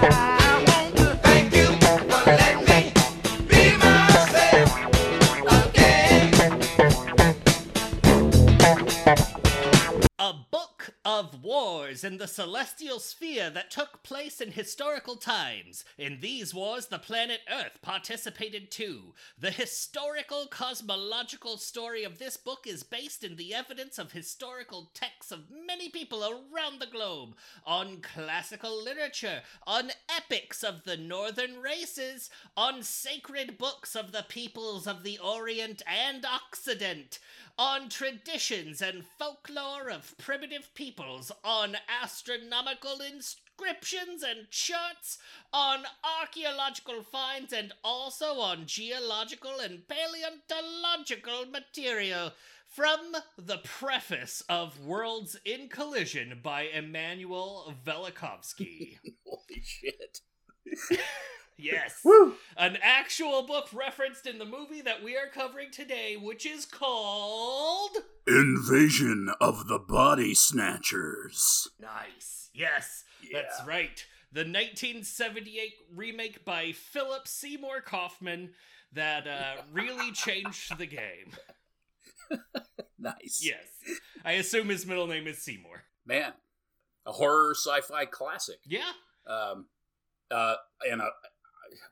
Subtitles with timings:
[0.00, 0.27] I
[12.18, 15.84] the celestial sphere that took place in historical times.
[15.96, 19.14] In these wars, the planet Earth participated too.
[19.38, 25.32] The historical cosmological story of this book is based in the evidence of historical texts
[25.32, 32.30] of many people around the globe, on classical literature, on epics of the northern races,
[32.56, 37.18] on sacred books of the peoples of the Orient and Occident
[37.58, 45.18] on traditions and folklore of primitive peoples, on astronomical inscriptions and charts,
[45.52, 45.80] on
[46.20, 52.32] archaeological finds, and also on geological and paleontological material.
[52.68, 58.98] From the preface of Worlds in Collision by Immanuel Velikovsky.
[59.26, 60.20] Holy shit.
[61.58, 62.00] yes.
[62.04, 62.34] Woo!
[62.56, 67.96] An actual book referenced in the movie that we are covering today, which is called.
[68.26, 71.68] Invasion of the Body Snatchers.
[71.80, 72.50] Nice.
[72.54, 74.04] Yes, that's right.
[74.32, 78.50] The 1978 remake by Philip Seymour Kaufman
[78.92, 81.32] that uh, really changed the game.
[82.98, 83.40] Nice.
[83.42, 83.66] Yes.
[84.24, 85.84] I assume his middle name is Seymour.
[86.04, 86.32] Man,
[87.06, 88.58] a horror sci-fi classic.
[88.66, 88.90] Yeah.
[89.26, 89.66] Um,
[90.30, 90.56] uh,
[90.90, 91.10] and a,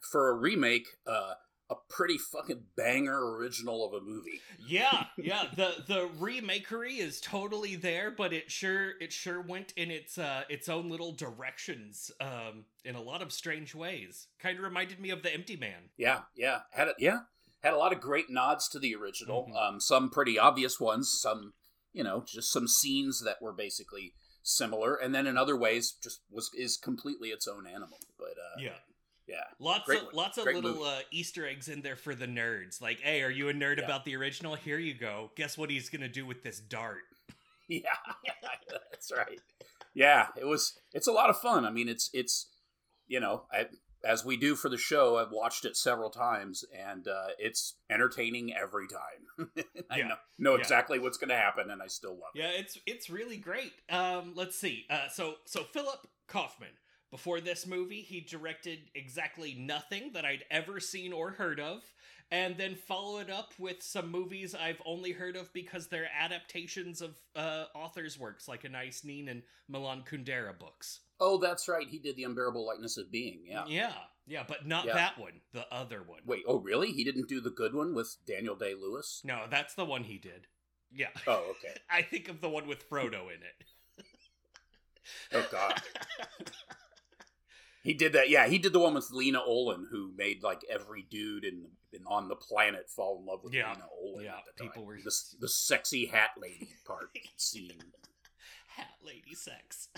[0.00, 1.34] for a remake, uh,
[1.68, 4.40] a pretty fucking banger original of a movie.
[4.68, 5.44] Yeah, yeah.
[5.54, 10.44] The the remakery is totally there, but it sure it sure went in its uh
[10.48, 14.28] its own little directions um in a lot of strange ways.
[14.38, 15.90] Kind of reminded me of the Empty Man.
[15.96, 16.96] Yeah, yeah, had it.
[17.00, 17.20] Yeah,
[17.64, 19.48] had a lot of great nods to the original.
[19.50, 19.56] Mhm.
[19.68, 21.12] Um, some pretty obvious ones.
[21.20, 21.54] Some,
[21.92, 24.12] you know, just some scenes that were basically
[24.44, 27.98] similar, and then in other ways, just was is completely its own animal.
[28.16, 28.78] But uh, Yeah.
[29.28, 30.14] Yeah, Lots Great of one.
[30.14, 32.80] lots of Great little uh, Easter eggs in there for the nerds.
[32.80, 33.84] Like, hey, are you a nerd Yeah.
[33.84, 34.54] about the original?
[34.54, 35.30] Here you go.
[35.36, 37.02] Guess what he's gonna do with this dart?
[37.68, 37.80] yeah,
[38.90, 39.40] that's right.
[39.94, 40.78] Yeah, it was.
[40.92, 41.64] It's a lot of fun.
[41.64, 42.48] I mean, it's it's
[43.08, 43.66] you know, I,
[44.04, 48.54] as we do for the show, I've watched it several times, and uh, it's entertaining
[48.54, 49.48] every time.
[49.90, 50.08] I Yeah.
[50.08, 50.60] know know Yeah.
[50.60, 52.38] exactly what's going to happen, and I still love it.
[52.40, 53.72] Yeah, it's it's really great.
[53.90, 54.84] Um, let's see.
[54.90, 56.68] Uh, so so Philip Kaufman.
[57.10, 61.82] Before this movie, he directed exactly nothing that I'd ever seen or heard of,
[62.32, 67.00] and then follow it up with some movies I've only heard of because they're adaptations
[67.00, 71.00] of uh, authors' works, like Anais Nin and Milan Kundera books.
[71.20, 71.86] Oh, that's right.
[71.88, 73.40] He did the unbearable lightness of being.
[73.46, 73.64] Yeah.
[73.68, 73.92] yeah,
[74.26, 74.94] yeah, but not Yeah.
[74.94, 75.40] that one.
[75.52, 76.20] The other one.
[76.26, 76.42] Wait.
[76.46, 76.90] Oh, really?
[76.92, 79.22] He didn't do the good one with Daniel Day Lewis.
[79.24, 80.48] No, that's the one he did.
[80.92, 81.08] Yeah.
[81.26, 81.74] Oh, okay.
[81.90, 83.64] I think of the one with Frodo in it.
[85.32, 85.80] Oh God.
[87.86, 88.28] He did that.
[88.28, 92.00] Yeah, he did the one with Lena Olin, who made like every dude in, in
[92.06, 93.70] on the planet fall in love with Yeah.
[93.72, 94.24] Lena Olin.
[94.24, 94.72] Yeah, at the time.
[94.72, 97.70] people were- the, the sexy hat lady part scene.
[98.76, 99.88] Hat lady sex.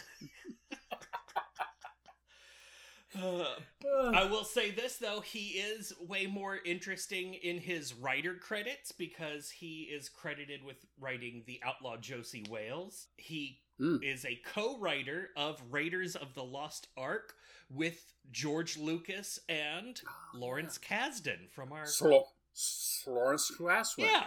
[3.21, 3.44] Uh,
[4.15, 9.50] I will say this though, he is way more interesting in his writer credits because
[9.50, 13.06] he is credited with writing The Outlaw Josey Wales.
[13.16, 14.03] He Mm.
[14.03, 17.34] is a co-writer of Raiders of the Lost Ark
[17.71, 20.01] with George Lucas and
[20.34, 24.25] Lawrence Kasdan from our Florence Glassman Yeah.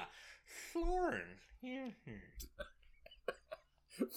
[0.75, 1.21] Lauren.
[1.63, 1.89] Yeah.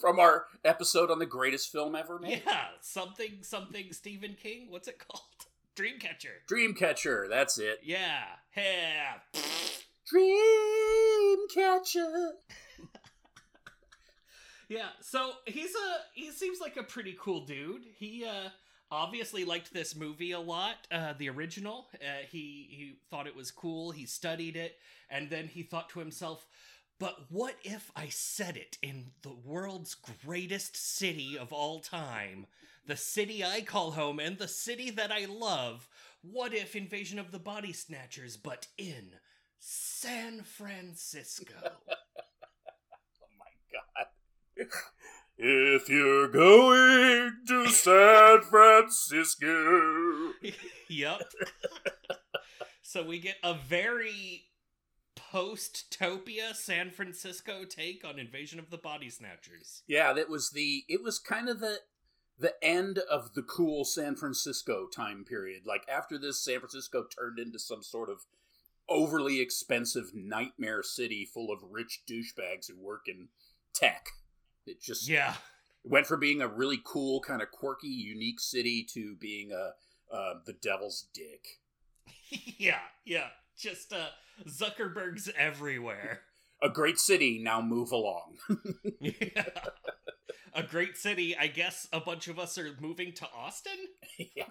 [0.01, 2.43] from our episode on the greatest film ever made.
[2.47, 4.69] Yeah, something something Stephen King.
[4.71, 5.23] What's it called?
[5.77, 6.47] Dreamcatcher.
[6.49, 7.81] Dreamcatcher, that's it.
[7.83, 8.23] Yeah.
[8.57, 9.19] Yeah.
[11.57, 12.31] Dreamcatcher.
[14.69, 14.89] Yeah.
[15.01, 17.83] So he's a he seems like a pretty cool dude.
[17.99, 18.49] He uh
[18.95, 21.89] obviously liked this movie a lot, uh the original.
[21.95, 23.91] Uh, he he thought it was cool.
[23.93, 24.79] He studied it
[25.11, 26.47] and then he thought to himself,
[26.99, 32.47] but what if I said it in the world's greatest city of all time?
[32.87, 35.89] The city I call home and the city that I love.
[36.23, 39.13] What if Invasion of the Body Snatchers, but in
[39.59, 41.55] San Francisco?
[43.21, 44.09] Oh my god.
[45.37, 50.33] If you're going to San Francisco.
[50.89, 51.23] yep.
[52.83, 54.45] so we get a very
[55.17, 59.83] post-topia San Francisco take on Invasion of the Body Snatchers.
[59.89, 61.79] Yeah, that was the it was kind of the
[62.39, 65.63] the end of the cool San Francisco time period.
[65.67, 68.21] Like after this San Francisco turned into some sort of
[68.89, 73.29] overly expensive nightmare city full of rich douchebags who work in
[73.75, 74.07] tech.
[74.67, 75.35] It just Yeah.
[75.85, 79.73] It went from being a really cool, kind of quirky, unique city to being a
[80.15, 81.61] uh, the devil's dick.
[82.59, 83.29] yeah, yeah.
[83.59, 84.09] Just uh,
[84.49, 86.21] Zuckerberg's everywhere.
[86.63, 88.37] A great city, now move along.
[89.01, 89.45] yeah.
[90.57, 91.37] A great city.
[91.37, 93.89] I guess a bunch of us are moving to Austin.
[94.37, 94.45] yeah.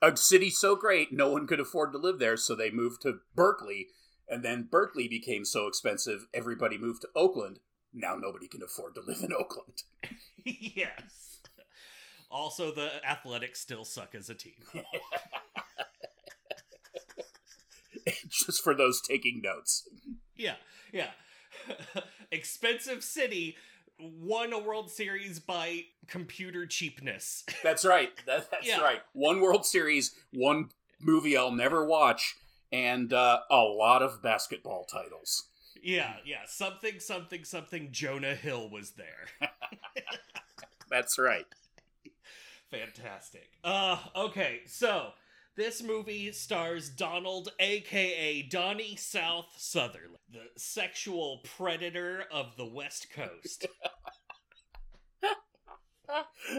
[0.00, 3.18] A city so great, no one could afford to live there, so they moved to
[3.34, 3.88] Berkeley.
[4.26, 7.58] And then Berkeley became so expensive, everybody moved to Oakland.
[7.98, 9.82] Now nobody can afford to live in Oakland.
[10.44, 11.40] yes.
[12.30, 14.52] Also, the Athletics still suck as a team.
[18.28, 19.88] Just for those taking notes.
[20.36, 20.56] Yeah,
[20.92, 21.10] yeah.
[22.30, 23.56] Expensive city
[23.98, 27.44] won a World Series by computer cheapness.
[27.62, 28.10] That's right.
[28.26, 28.80] That, that's Yeah.
[28.82, 29.00] right.
[29.14, 30.68] One World Series, one
[31.00, 32.36] movie I'll never watch,
[32.70, 35.48] and uh, a lot of basketball titles.
[35.86, 36.40] Yeah, yeah.
[36.48, 37.90] Something, something, something.
[37.92, 39.28] Jonah Hill was there.
[40.90, 41.46] That's right.
[42.72, 43.50] Fantastic.
[43.62, 45.10] Uh, okay, so
[45.54, 53.66] this movie stars Donald, aka Donny South Sutherland, the sexual predator of the West Coast.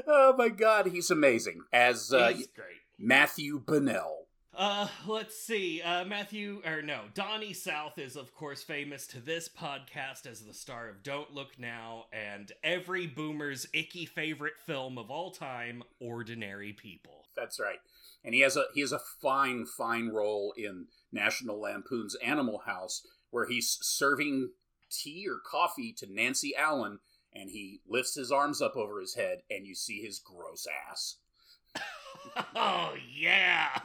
[0.06, 1.62] Oh my god, he's amazing.
[1.71, 2.81] As uh, He's great.
[3.00, 4.26] Matthew Bennell.
[4.57, 5.83] Uh, let's see.
[5.83, 10.54] Uh, Matthew, or no, Donny South is, of course, famous to this podcast as the
[10.54, 16.74] star of Don't Look Now and every boomer's icky favorite film of all time, Ordinary
[16.74, 17.25] People.
[17.36, 17.77] That's right.
[18.25, 23.06] And he has a he has a fine, fine role in National Lampoon's Animal House,
[23.30, 24.50] where he's serving
[24.89, 26.98] tea or coffee to Nancy Allen,
[27.31, 31.18] and he lifts his arms up over his head, and you see his gross ass.
[32.56, 33.80] oh, yeah!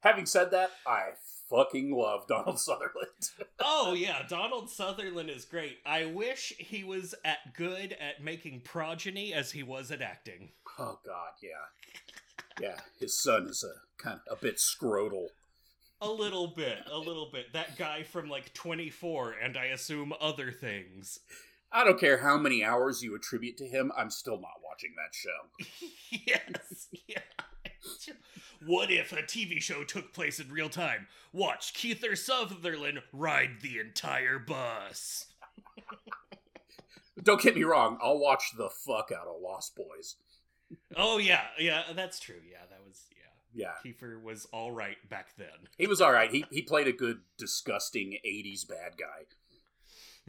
[0.00, 1.10] Having said that, I
[1.48, 3.30] fucking love Donald Sutherland.
[3.58, 5.78] Oh, yeah, Donald Sutherland is great.
[5.84, 10.50] I wish he was at good at making progeny as he was at acting.
[10.78, 12.76] oh God, yeah, yeah.
[12.98, 15.26] His son is a kind of a bit scrotal.
[16.02, 17.52] A little bit, a little bit.
[17.52, 21.18] That guy from like 24, and I assume other things.
[21.70, 23.92] I don't care how many hours you attribute to him.
[23.96, 25.86] I'm still not watching that show.
[26.26, 27.18] yes, yeah.
[28.66, 31.06] What if a TV show took place in real time?
[31.32, 35.26] Watch Kiefer Sutherland ride the entire bus.
[37.22, 37.98] Don't get me wrong.
[38.02, 40.16] I'll watch the fuck out of Lost Boys.
[40.96, 42.40] Oh yeah, yeah, that's true.
[42.50, 43.16] Yeah, that was yeah.
[43.52, 45.48] Yeah, Kiefer was all right back then.
[45.76, 46.30] he was all right.
[46.30, 49.24] He he played a good, disgusting '80s bad guy.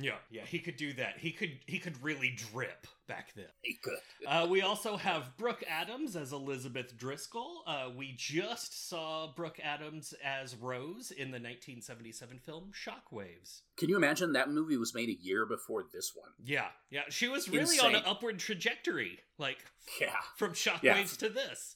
[0.01, 1.18] Yeah, yeah, he could do that.
[1.19, 3.45] He could he could really drip back then.
[3.62, 3.98] He could.
[4.27, 7.63] Uh, we also have Brooke Adams as Elizabeth Driscoll.
[7.68, 13.62] Uh, we just saw Brooke Adams as Rose in the 1977 film Shockwaves.
[13.77, 16.30] Can you imagine that movie was made a year before this one?
[16.44, 19.59] Yeah, yeah, she was really on an upward trajectory, like
[20.00, 20.15] Yeah.
[20.38, 20.81] from Shockwaves
[21.21, 21.27] Yeah.
[21.27, 21.75] to this.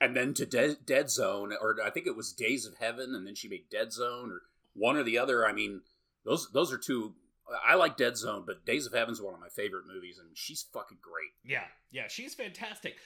[0.00, 3.26] And then to De- Dead Zone, or I think it was Days of Heaven, and
[3.26, 4.42] then she made Dead Zone, or
[4.74, 5.46] one or the other.
[5.46, 5.82] I mean,
[6.24, 7.14] those those are two.
[7.66, 10.62] I like Dead Zone, but Days of Heaven's one of my favorite movies, and she's
[10.72, 11.32] fucking great.
[11.44, 12.96] Yeah, yeah, she's fantastic.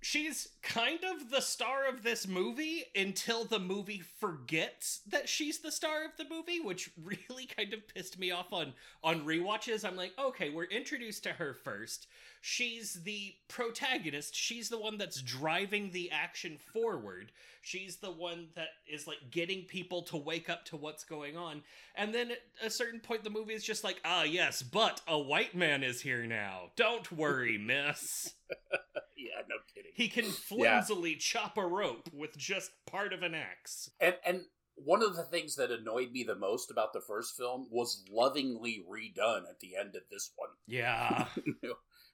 [0.00, 5.72] She's kind of the star of this movie until the movie forgets that she's the
[5.72, 9.84] star of the movie, which really kind of pissed me off on on rewatches.
[9.84, 12.06] I'm like, okay, we're introduced to her first.
[12.46, 14.36] She's the protagonist.
[14.36, 17.32] She's the one that's driving the action forward.
[17.62, 21.62] She's the one that is like getting people to wake up to what's going on.
[21.96, 25.18] And then at a certain point the movie is just like, "Ah, yes, but a
[25.18, 26.72] white man is here now.
[26.76, 28.34] Don't worry, miss."
[29.16, 29.92] Yeah, no kidding.
[29.94, 33.88] He can flimsily chop a rope with just part of an axe.
[33.98, 34.42] And and
[34.74, 38.84] one of the things that annoyed me the most about the first film was lovingly
[38.86, 40.50] redone at the end of this one.
[40.66, 41.28] Yeah.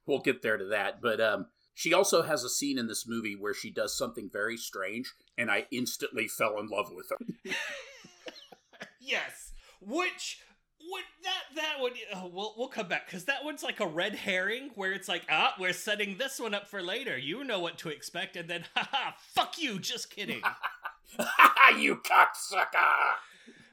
[0.07, 3.35] we'll get there to that, but um she also has a scene in this movie
[3.35, 7.53] where she does something very strange and I instantly fell in love with her.
[9.01, 9.53] yes.
[9.81, 10.43] Which
[10.91, 14.15] would that that would oh, we'll we'll come back because that one's like a red
[14.15, 17.79] herring where it's like ah we're setting this one up for later you know what
[17.79, 20.41] to expect and then haha fuck you just kidding
[21.79, 23.13] you cocksucker!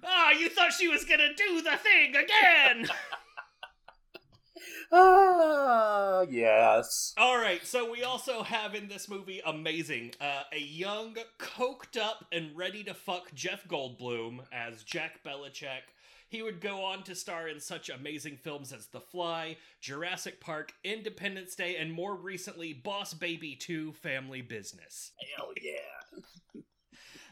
[0.03, 2.89] ah you thought she was gonna do the thing again
[4.91, 7.13] Ah, yes.
[7.17, 12.25] All right, so we also have in this movie amazing uh, a young, coked up,
[12.31, 15.81] and ready to fuck Jeff Goldblum as Jack Bellicec.
[16.29, 20.73] He would go on to star in such amazing films as The Fly, Jurassic Park,
[20.83, 25.11] Independence Day, and more recently, Boss Baby 2 Family Business.
[25.37, 26.61] Hell yeah.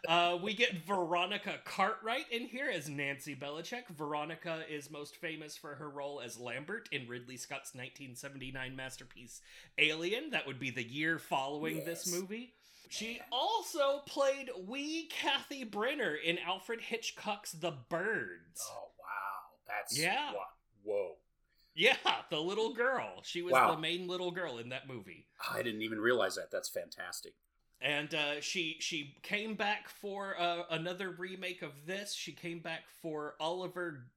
[0.08, 3.88] Uh, we get Veronica Cartwright in here as Nancy Bellicec.
[3.90, 9.42] Veronica is most famous for her role as Lambert in Ridley Scott's 1979 masterpiece
[9.78, 10.30] Alien.
[10.32, 12.54] That would be the year following this movie.
[12.90, 18.62] She also played wee Cathy Brenner in Alfred Hitchcock's The Birds.
[18.72, 20.34] Oh wow, that's Yeah.
[20.34, 20.46] wa-
[20.84, 21.16] Whoa,
[21.74, 21.98] Yeah,
[22.30, 23.22] the little girl.
[23.24, 23.74] She was Wow.
[23.76, 25.26] the main little girl in that movie.
[25.52, 26.52] I didn't even realize that.
[26.52, 27.34] That's fantastic.
[27.86, 32.16] And uh, she she came back for uh, another remake of this.
[32.16, 34.08] She came back for Oliver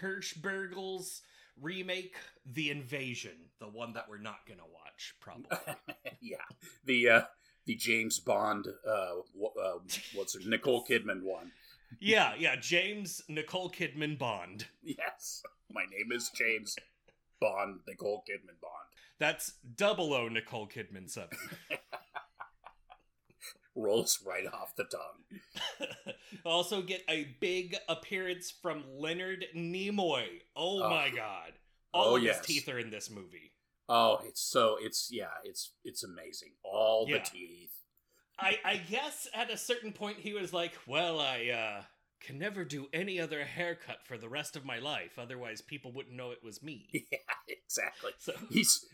[0.00, 1.20] Hirschbiegel's
[1.60, 2.16] remake,
[2.50, 5.58] The Invasion, the one that we're not gonna watch, probably.
[6.22, 6.36] yeah,
[6.86, 7.22] the uh,
[7.66, 9.78] the James Bond, uh, uh,
[10.14, 11.52] what's it, Nicole Kidman one.
[12.00, 14.68] yeah, yeah, James Nicole Kidman Bond.
[14.82, 16.76] Yes, my name is James
[17.42, 18.88] Bond, Nicole Kidman Bond.
[19.18, 21.36] That's double O Nicole Kidman seven.
[23.80, 26.14] Rolls right off the tongue.
[26.44, 30.26] also get a big appearance from Leonard Nimoy.
[30.56, 30.90] Oh, Oh.
[30.90, 31.52] my god.
[31.92, 32.38] All Oh, of yes.
[32.38, 33.52] his teeth are in this movie.
[33.88, 36.50] Oh, it's so it's yeah, it's it's amazing.
[36.62, 37.18] All Yeah.
[37.18, 37.72] the teeth.
[38.38, 41.82] I I guess at a certain point he was like, "Well, I uh
[42.20, 46.14] can never do any other haircut for the rest of my life, otherwise people wouldn't
[46.14, 47.18] know it was me." Yeah,
[47.48, 48.12] exactly.
[48.18, 48.86] So He's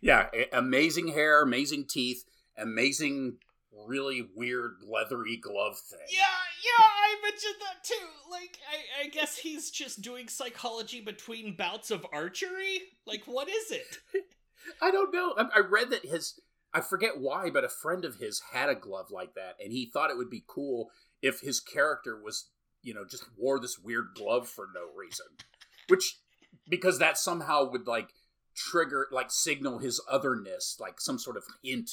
[0.00, 2.24] yeah, amazing hair, amazing teeth,
[2.58, 3.38] amazing,
[3.86, 6.00] really weird leathery glove thing.
[6.10, 6.20] Yeah,
[6.64, 8.30] yeah, I mentioned that too.
[8.30, 12.80] Like, I, I guess he's just doing psychology between bouts of archery.
[13.06, 13.98] Like, what is it?
[14.82, 15.34] I don't know.
[15.36, 16.40] I, I read that his
[16.74, 19.86] I forget why, but a friend of his had a glove like that, and he
[19.86, 20.90] thought it would be cool
[21.22, 22.50] if his character was,
[22.82, 25.26] you know, just wore this weird glove for no reason,
[25.86, 26.18] which
[26.68, 28.08] because that somehow would like
[28.56, 31.92] trigger, like signal his otherness, like some sort of hint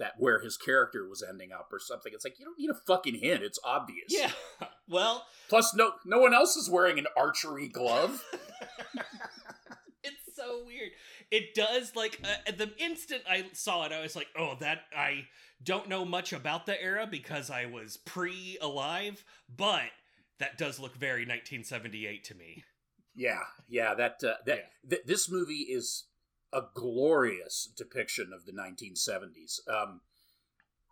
[0.00, 2.10] that where his character was ending up or something.
[2.12, 4.06] It's like you don't need a fucking hint; it's obvious.
[4.08, 4.32] Yeah.
[4.88, 8.24] Well, Plus, no, no one else is wearing an archery glove.
[10.02, 10.90] it's so weird.
[11.30, 14.80] It does like uh, at the instant I saw it, I was like, "Oh, that
[14.96, 15.26] I
[15.62, 19.90] don't know much about the era because I was pre alive, but
[20.40, 22.64] that does look very 1978 to me."
[23.14, 23.94] Yeah, yeah.
[23.94, 24.88] That uh, that Yeah.
[24.90, 26.04] th- this movie is
[26.52, 29.60] a glorious depiction of the 1970s.
[29.68, 30.00] Um,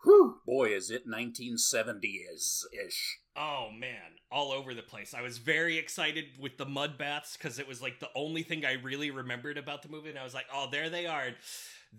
[0.04, 3.18] whew, boy, is it 1970s ish.
[3.36, 5.14] Oh man, all over the place.
[5.14, 8.64] I was very excited with the mud baths because it was like the only thing
[8.64, 11.30] I really remembered about the movie, and I was like, "Oh, there they are."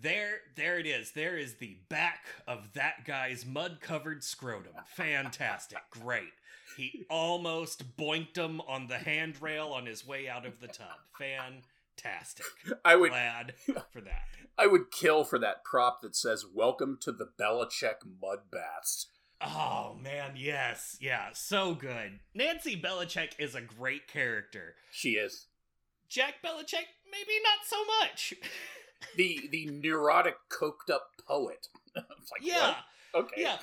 [0.00, 1.10] There, there it is.
[1.12, 4.72] There is the back of that guy's mud-covered scrotum.
[4.86, 6.32] Fantastic, great.
[6.76, 10.86] He almost boinked him on the handrail on his way out of the tub.
[12.02, 12.46] Fantastic.
[12.84, 13.54] I would Glad
[13.92, 14.22] for that.
[14.58, 19.06] I would kill for that prop that says "Welcome to the Bellicec Mud Baths."
[19.40, 22.20] Oh man, yes, yeah, so good.
[22.34, 24.74] Nancy Bellicec is a great character.
[24.90, 25.46] She is
[26.08, 28.34] Jack Bellicec, maybe not so much.
[29.16, 31.68] the the neurotic, coked up poet.
[31.94, 32.74] Like, yeah,
[33.12, 33.24] what?
[33.24, 33.56] okay, yeah.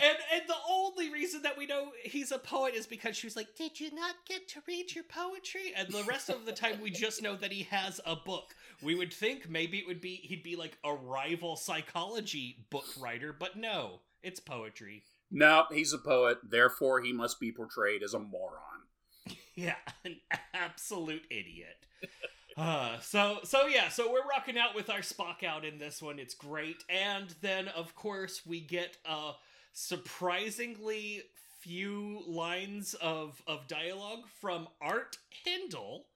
[0.00, 3.36] And and the only reason that we know he's a poet is because she was
[3.36, 6.80] like, "Did you not get to read your poetry?" And the rest of the time,
[6.80, 8.54] we just know that he has a book.
[8.82, 13.34] We would think maybe it would be he'd be like a rival psychology book writer,
[13.38, 15.02] but no, it's poetry.
[15.30, 18.58] No, he's a poet, therefore he must be portrayed as a moron.
[19.54, 19.74] Yeah,
[20.06, 20.16] an
[20.54, 21.76] absolute idiot.
[22.56, 26.18] Uh, so so yeah, so we're rocking out with our Spock out in this one.
[26.18, 29.32] It's great, and then of course we get uh
[29.72, 31.22] surprisingly
[31.60, 36.06] few lines of of dialogue from Art Hindle.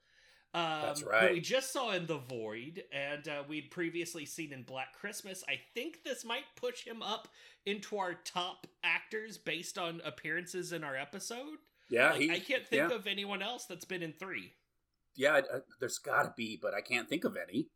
[0.54, 1.32] Um, That's Who right.
[1.32, 5.44] we just saw in The Void, and uh, we'd previously seen in Black Christmas.
[5.48, 7.28] I think this might push him up
[7.66, 11.58] into our top actors based on appearances in our episode.
[11.90, 12.30] Yeah, Like, he.
[12.30, 12.96] I can't think yeah.
[12.96, 14.52] of anyone else that's been in three.
[15.14, 17.68] Yeah, I- there's got to be, but I can't think of any.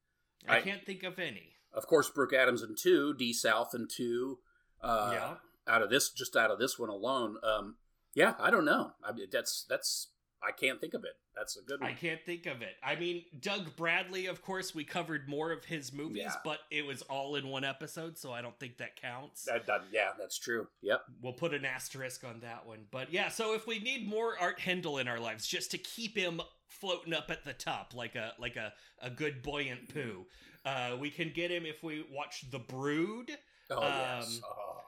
[0.49, 1.52] I, I- can't think of any.
[1.72, 4.38] Of course, Brooke Adams in two, D South in two.
[4.80, 5.34] Uh, yeah.
[5.69, 7.76] Out of this, just out of this one alone, um,
[8.14, 8.93] yeah, I don't know.
[9.05, 10.09] I mean, that's that's
[10.43, 11.12] I can't think of it.
[11.37, 11.90] That's a good one.
[11.90, 12.75] I can't think of it.
[12.83, 16.35] I mean, Doug Bradley, of course, we covered more of his movies, Yeah.
[16.45, 19.45] but it was all in one episode, so I don't think that counts.
[19.45, 20.67] That, that- yeah, that's true.
[20.83, 21.02] Yep.
[21.23, 22.87] We'll put an asterisk on that one.
[22.90, 26.17] But yeah, so if we need more Art Hindle in our lives, just to keep
[26.17, 30.26] him floating up at the top like a like a, a good buoyant poo,
[30.64, 33.31] uh, we can get him if we watch The Brood.
[33.71, 34.40] Oh yes.
[34.43, 34.79] Um, Oh.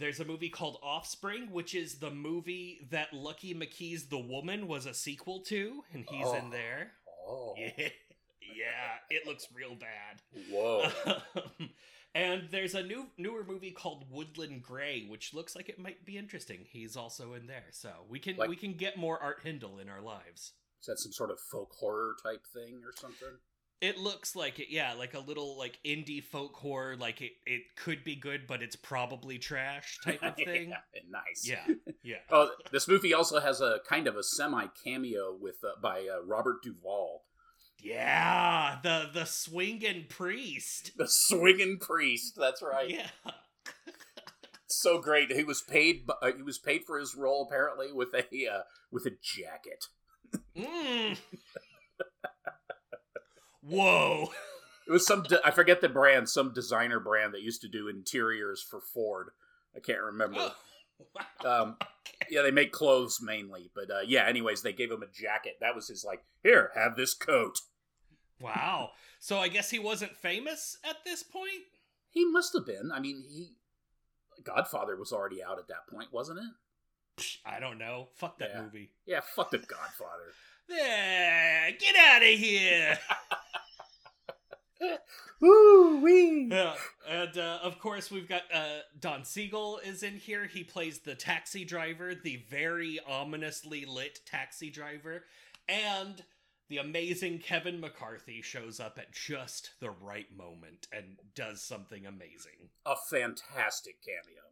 [0.00, 4.86] There's a movie called Offspring, which is the movie that Lucky McKee's The Woman was
[4.86, 6.50] a sequel to, and he's in Oh.
[6.50, 6.92] there.
[7.28, 7.54] Oh.
[7.76, 7.88] Yeah,
[8.56, 10.20] yeah, it looks real bad.
[10.50, 10.88] Whoa.
[11.58, 11.70] and
[12.14, 16.16] And there's a new newer movie called Woodland Grey, which looks like it might be
[16.18, 16.64] interesting.
[16.68, 19.88] He's also in there, so we can Like- we can get more Art Hindle in
[19.88, 20.54] our lives.
[20.80, 23.38] Is that some sort of folk horror type thing or something?
[23.80, 26.96] It looks like it, yeah, like a little like indie folk horror.
[26.96, 30.70] Like it, it could be good, but it's probably trash type of thing.
[30.70, 31.48] Yeah, nice.
[31.48, 32.16] yeah, yeah.
[32.30, 36.22] Oh, this movie also has a kind of a semi cameo with uh, by uh,
[36.26, 37.22] Robert Duvall,
[37.82, 40.92] Yeah, the the swinging priest.
[40.98, 42.34] the swinging priest.
[42.36, 42.90] That's right.
[42.90, 43.08] Yeah.
[44.72, 45.32] So great.
[45.32, 46.08] He was paid.
[46.22, 49.84] Uh, he was paid for his role apparently with a uh, with a jacket.
[50.56, 51.18] Mm.
[53.70, 54.30] Whoa.
[54.86, 55.22] It was some.
[55.22, 56.28] De- I forget the brand.
[56.28, 59.28] Some designer brand that used to do interiors for Ford.
[59.76, 60.38] I can't remember.
[60.40, 60.54] Oh,
[61.44, 61.62] wow.
[61.62, 61.76] Um,
[62.28, 64.24] yeah, they make clothes mainly, but uh, yeah.
[64.26, 65.58] Anyways, they gave him a jacket.
[65.60, 66.24] That was his like.
[66.42, 67.58] Here, have this coat.
[68.40, 68.90] Wow.
[69.20, 71.50] So I guess he wasn't famous at this point?
[72.08, 72.90] He must have been.
[72.92, 73.52] I mean, he.
[74.42, 77.24] Godfather was already out at that point, wasn't it?
[77.44, 78.08] I don't know.
[78.16, 78.62] Fuck that Yeah.
[78.62, 78.90] movie.
[79.06, 80.32] Yeah, fuck the Godfather.
[80.70, 82.98] There, get out of here.
[85.40, 86.48] Woo wee.
[86.50, 86.74] yeah.
[87.08, 90.46] And uh, of course, we've got uh, Don Siegel is in here.
[90.46, 95.24] He plays the taxi driver, the very ominously lit taxi driver.
[95.68, 96.22] And
[96.68, 102.70] the amazing Kevin McCarthy shows up at just the right moment and does something amazing.
[102.86, 104.42] A fantastic cameo.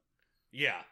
[0.50, 0.82] Yeah.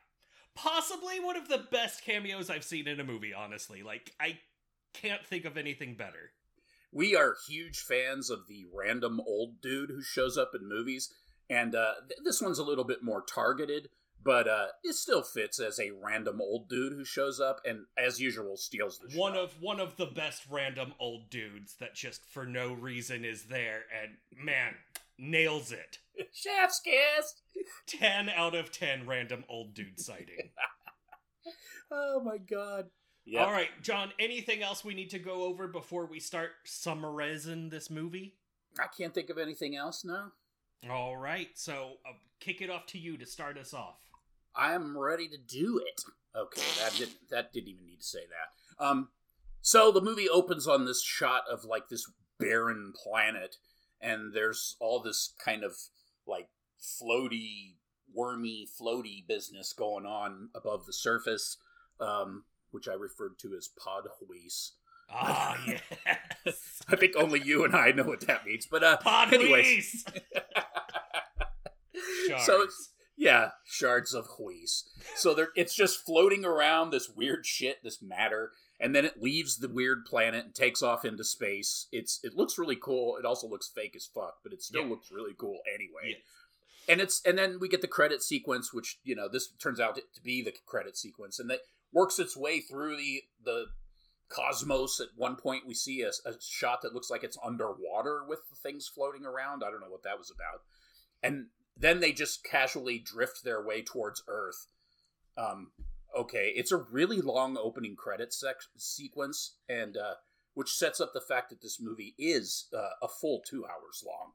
[0.54, 3.83] Possibly one of the best cameos I've seen in a movie, honestly.
[3.83, 4.38] Like, I
[5.00, 6.33] can't think of anything better.
[6.93, 11.12] We are huge fans of the random old dude who shows up in movies,
[11.50, 13.88] and uh, th- this one's a little bit more targeted,
[14.23, 18.21] but uh, it still fits as a random old dude who shows up and, as
[18.21, 19.21] usual, steals the show.
[19.21, 23.45] One of one of the best random old dudes that just for no reason is
[23.45, 24.75] there and man,
[25.19, 25.99] nails it.
[26.33, 27.35] Chef's kiss.
[27.87, 30.50] 10 out of 10 random old dude sighting.
[31.91, 32.87] Oh my god.
[33.35, 37.90] All right, John, anything else we need to go over before we start summarizing this
[37.90, 38.35] movie?
[38.78, 40.33] I can't think of anything else now.
[40.90, 43.99] All right, so uh, kick it off to you to start us off.
[44.54, 46.02] I'm ready to do it.
[46.36, 48.84] Okay, that didn't that didn't even need to say that.
[48.84, 49.08] Um,
[49.60, 53.56] so the movie opens on this shot of like this barren planet,
[54.00, 55.73] and there's all this kind of
[56.26, 56.49] like
[56.80, 57.76] floaty,
[58.15, 61.56] wormy, floaty business going on above the surface,
[62.00, 64.71] um, which I referred to as pod huis.
[65.11, 65.57] Ah,
[66.47, 66.83] yes.
[66.89, 68.67] I think only you and I know what that means.
[68.67, 70.05] But uh, Pod anyways,
[72.45, 74.85] so it's yeah, shards of huis.
[75.15, 79.59] So there, it's just floating around this weird shit, this matter, and then it leaves
[79.59, 81.87] the weird planet and takes off into space.
[81.93, 83.17] It's it looks really cool.
[83.17, 84.89] It also looks fake as fuck, but it still Yeah.
[84.91, 86.17] looks really cool anyway.
[86.17, 86.21] Yes.
[86.89, 89.97] And it's and then we get the credit sequence, which you know this turns out
[89.97, 91.61] to be the credit sequence, and that
[91.93, 93.67] works its way through the the
[94.29, 95.01] cosmos.
[95.01, 98.57] At one point, we see a, a shot that looks like it's underwater with the
[98.57, 99.63] things floating around.
[99.65, 100.63] I don't know what that was about,
[101.23, 101.47] and
[101.77, 104.67] then they just casually drift their way towards Earth.
[105.37, 105.73] Um,
[106.17, 110.15] okay, it's a really long opening credit sec- sequence, and uh,
[110.55, 114.33] which sets up the fact that this movie is uh, a full two hours long.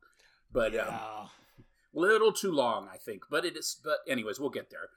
[0.53, 1.25] But um, yeah.
[1.93, 3.23] little too long, I think.
[3.29, 3.77] But it is.
[3.83, 4.89] But anyways, we'll get there.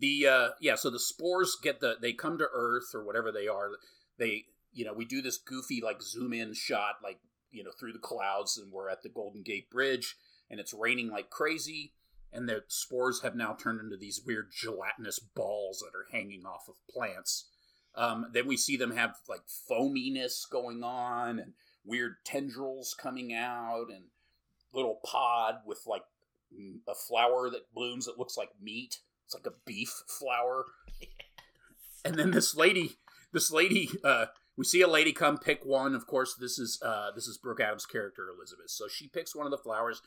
[0.00, 3.46] The uh, yeah, so the spores get the they come to Earth or whatever they
[3.46, 3.70] are.
[4.18, 7.92] They you know we do this goofy like zoom in shot like you know through
[7.92, 10.16] the clouds and we're at the Golden Gate Bridge
[10.50, 11.92] and it's raining like crazy
[12.32, 16.68] and the spores have now turned into these weird gelatinous balls that are hanging off
[16.68, 17.48] of plants.
[17.94, 23.86] Um, then we see them have like foaminess going on and weird tendrils coming out
[23.90, 24.04] and
[24.72, 26.04] little pod with like
[26.88, 28.98] a flower that blooms that looks like meat.
[29.30, 30.64] It's like a beef flower.
[32.04, 32.96] And then this lady,
[33.32, 35.94] this lady, uh, we see a lady come pick one.
[35.94, 38.70] Of course, this is uh, this is Brooke Adams' character Elizabeth.
[38.70, 40.02] So she picks one of the flowers,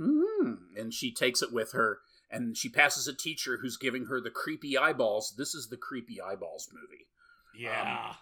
[0.00, 1.98] mm, and she takes it with her.
[2.30, 5.34] And she passes a teacher who's giving her the creepy eyeballs.
[5.36, 7.06] This is the creepy eyeballs movie.
[7.54, 8.14] Yeah.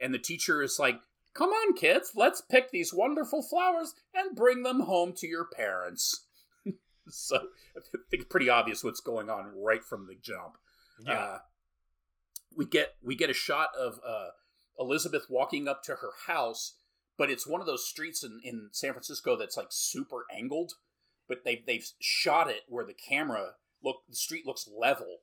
[0.00, 1.00] And the teacher is like,
[1.34, 6.26] Come on, kids, let's pick these wonderful flowers and bring them home to your parents.
[7.08, 10.58] so I think it's pretty obvious what's going on right from the jump.
[11.04, 11.12] yeah.
[11.12, 11.38] Uh,
[12.56, 14.28] we get we get a shot of uh,
[14.78, 16.76] Elizabeth walking up to her house,
[17.16, 20.72] but it's one of those streets in, in San Francisco that's like super angled.
[21.28, 25.18] But they they've shot it where the camera look the street looks level.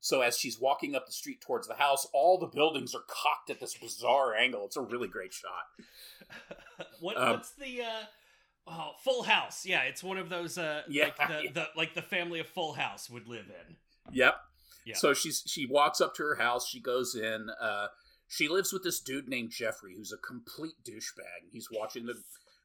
[0.00, 3.50] So as she's walking up the street towards the house, all the buildings are cocked
[3.50, 4.66] at this bizarre angle.
[4.66, 6.86] It's a really great shot.
[7.00, 8.04] what, um, what's the uh
[8.66, 9.64] Oh, Full House.
[9.64, 10.58] Yeah, it's one of those.
[10.58, 11.50] Uh, Yeah, like the, yeah.
[11.52, 13.76] the like the family of Full House would live in.
[14.12, 14.34] Yep.
[14.84, 14.94] Yeah.
[14.96, 16.68] So she's she walks up to her house.
[16.68, 17.48] She goes in.
[17.60, 17.88] Uh,
[18.28, 21.50] she lives with this dude named Jeffrey, who's a complete douchebag.
[21.52, 22.14] He's watching the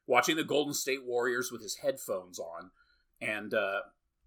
[0.06, 2.70] watching the Golden State Warriors with his headphones on,
[3.20, 3.80] and uh,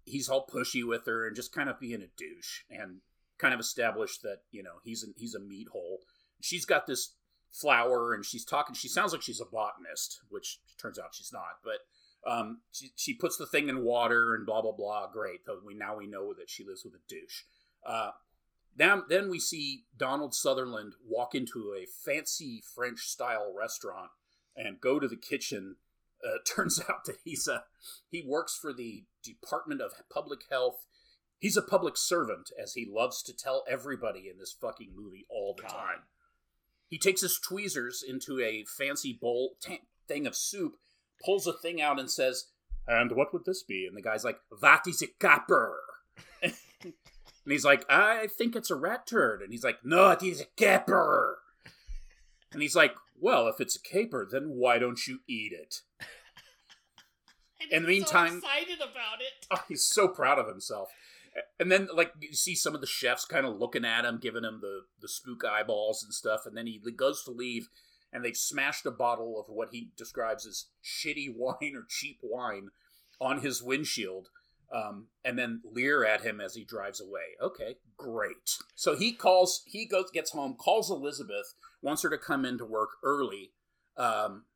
[0.04, 3.00] he's all pushy with her and just kind of being a douche and
[3.38, 6.00] kind of established that you know he's a, he's a meat hole.
[6.40, 7.14] She's got this
[7.60, 8.74] flower and she's talking.
[8.74, 11.78] She sounds like she's a botanist, which turns out she's not, but.
[12.26, 15.06] Um, she, she puts the thing in water and blah blah blah.
[15.12, 15.46] Great.
[15.46, 17.42] So we now we know that she lives with a douche.
[17.86, 18.10] Uh,
[18.78, 24.10] now, then we see Donald Sutherland walk into a fancy French style restaurant
[24.56, 25.76] and go to the kitchen.
[26.24, 27.64] Uh, turns out that he's a
[28.10, 30.86] he works for the Department of Public Health.
[31.38, 35.54] He's a public servant, as he loves to tell everybody in this fucking movie all
[35.54, 35.70] the God.
[35.70, 36.02] time.
[36.88, 40.74] He takes his tweezers into a fancy bowl ta- thing of soup,
[41.24, 42.50] pulls a thing out, and says,
[42.86, 45.80] "And what would this be?" And the guy's like, "That is a capper."
[46.42, 46.54] and
[47.46, 50.46] he's like, "I think it's a rat turd." And he's like, "No, it is a
[50.56, 51.38] caper."
[52.52, 55.82] And he's like, "Well, if it's a caper, then why don't you eat it?"
[57.58, 59.46] And In the he's so meantime- excited about it.
[59.50, 60.90] Oh, he's so proud of himself.
[61.58, 64.44] And then, like, you see some of the chefs kind of looking at him, giving
[64.44, 66.42] him the, the spook eyeballs and stuff.
[66.46, 67.68] And then he goes to leave,
[68.12, 72.68] and they've smashed a bottle of what he describes as shitty wine or cheap wine
[73.20, 74.28] on his windshield.
[74.74, 77.36] Um, and then leer at him as he drives away.
[77.40, 78.58] Okay, great.
[78.74, 82.88] So he calls, he goes, gets home, calls Elizabeth, wants her to come into work
[83.04, 83.52] early.
[83.96, 84.46] Um,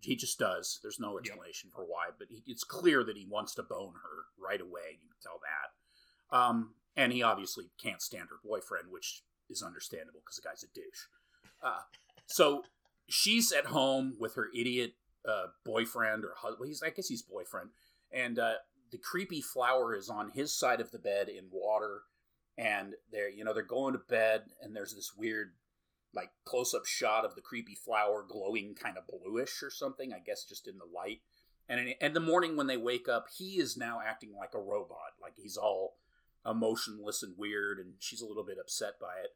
[0.00, 0.80] he just does.
[0.82, 4.44] There's no explanation for why, but he, it's clear that he wants to bone her
[4.44, 4.98] right away.
[5.00, 5.83] You can tell that.
[6.30, 10.74] Um, and he obviously can't stand her boyfriend, which is understandable because the guy's a
[10.74, 11.06] douche.
[11.62, 11.80] Uh,
[12.26, 12.62] so
[13.08, 14.94] she's at home with her idiot
[15.28, 16.68] uh, boyfriend or husband.
[16.68, 17.70] He's, I guess he's boyfriend,
[18.12, 18.54] and uh,
[18.90, 22.02] the creepy flower is on his side of the bed in water,
[22.56, 25.52] and they're you know they're going to bed, and there's this weird
[26.14, 30.12] like close up shot of the creepy flower glowing kind of bluish or something.
[30.12, 31.20] I guess just in the light.
[31.66, 34.60] And in, in the morning when they wake up, he is now acting like a
[34.60, 35.96] robot, like he's all
[36.46, 39.30] emotionless and weird, and she's a little bit upset by it.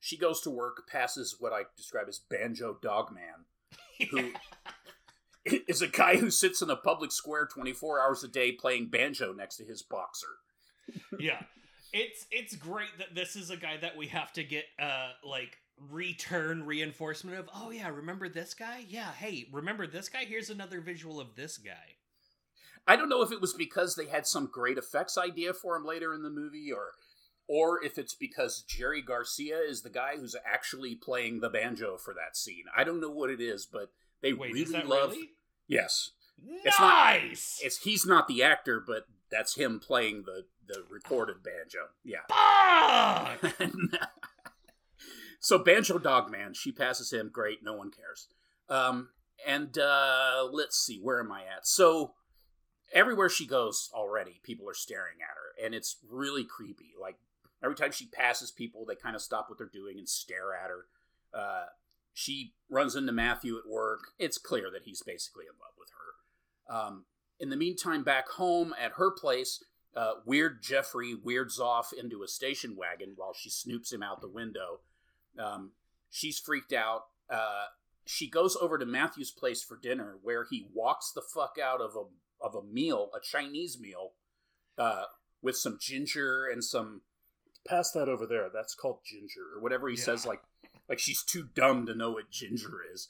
[0.00, 3.46] She goes to work, passes what I describe as Banjo Dogman,
[4.10, 4.32] who
[5.68, 9.32] is a guy who sits in a public square 24 hours a day playing banjo
[9.32, 10.26] next to his boxer.
[11.18, 11.42] yeah
[11.94, 15.58] it's it's great that this is a guy that we have to get uh like
[15.90, 20.80] return reinforcement of oh yeah remember this guy yeah hey remember this guy here's another
[20.80, 21.93] visual of this guy
[22.86, 25.84] I don't know if it was because they had some great effects idea for him
[25.84, 26.92] later in the movie or
[27.46, 32.14] or if it's because Jerry Garcia is the guy who's actually playing the banjo for
[32.14, 32.64] that scene.
[32.74, 33.90] I don't know what it is, but
[34.22, 35.30] they wait really is that love really
[35.66, 36.10] Yes.
[36.64, 41.42] It's not- nice It's he's not the actor, but that's him playing the the recorded
[41.42, 41.88] banjo.
[42.02, 42.24] Yeah.
[45.44, 47.28] So Banjo Dogman, she passes him.
[47.30, 48.28] Great, no one cares.
[48.70, 49.10] Um,
[49.46, 51.66] and uh, let's see, where am I at?
[51.66, 52.14] So
[52.94, 56.92] everywhere she goes already, people are staring at her, and it's really creepy.
[56.98, 57.16] Like
[57.62, 60.70] every time she passes people, they kind of stop what they're doing and stare at
[60.70, 60.86] her.
[61.34, 61.64] Uh,
[62.14, 64.12] she runs into Matthew at work.
[64.18, 66.76] It's clear that he's basically in love with her.
[66.76, 67.04] Um,
[67.40, 69.62] in the meantime, back home at her place,
[69.96, 74.28] uh, Weird Jeffrey weirds off into a station wagon while she snoops him out the
[74.28, 74.80] window.
[75.38, 75.72] Um,
[76.10, 77.06] she's freaked out.
[77.28, 77.66] Uh,
[78.06, 81.96] she goes over to Matthew's place for dinner, where he walks the fuck out of
[81.96, 82.04] a
[82.44, 84.12] of a meal, a Chinese meal,
[84.78, 85.04] uh,
[85.42, 87.00] with some ginger and some.
[87.66, 88.50] Pass that over there.
[88.52, 90.04] That's called ginger, or whatever he Yeah.
[90.04, 90.26] says.
[90.26, 90.42] Like,
[90.88, 93.08] like she's too dumb to know what ginger is.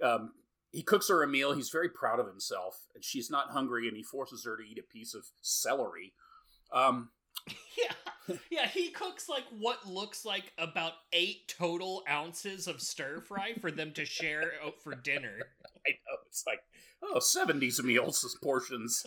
[0.00, 0.34] Um,
[0.70, 1.52] he cooks her a meal.
[1.54, 4.78] He's very proud of himself, and she's not hungry, and he forces her to eat
[4.78, 6.14] a piece of celery.
[6.72, 7.10] Um,
[7.78, 13.54] yeah yeah he cooks like what looks like about eight total ounces of stir fry
[13.60, 15.38] for them to share out for dinner
[15.86, 16.60] I know it's like
[17.02, 19.06] oh 70s meals portions.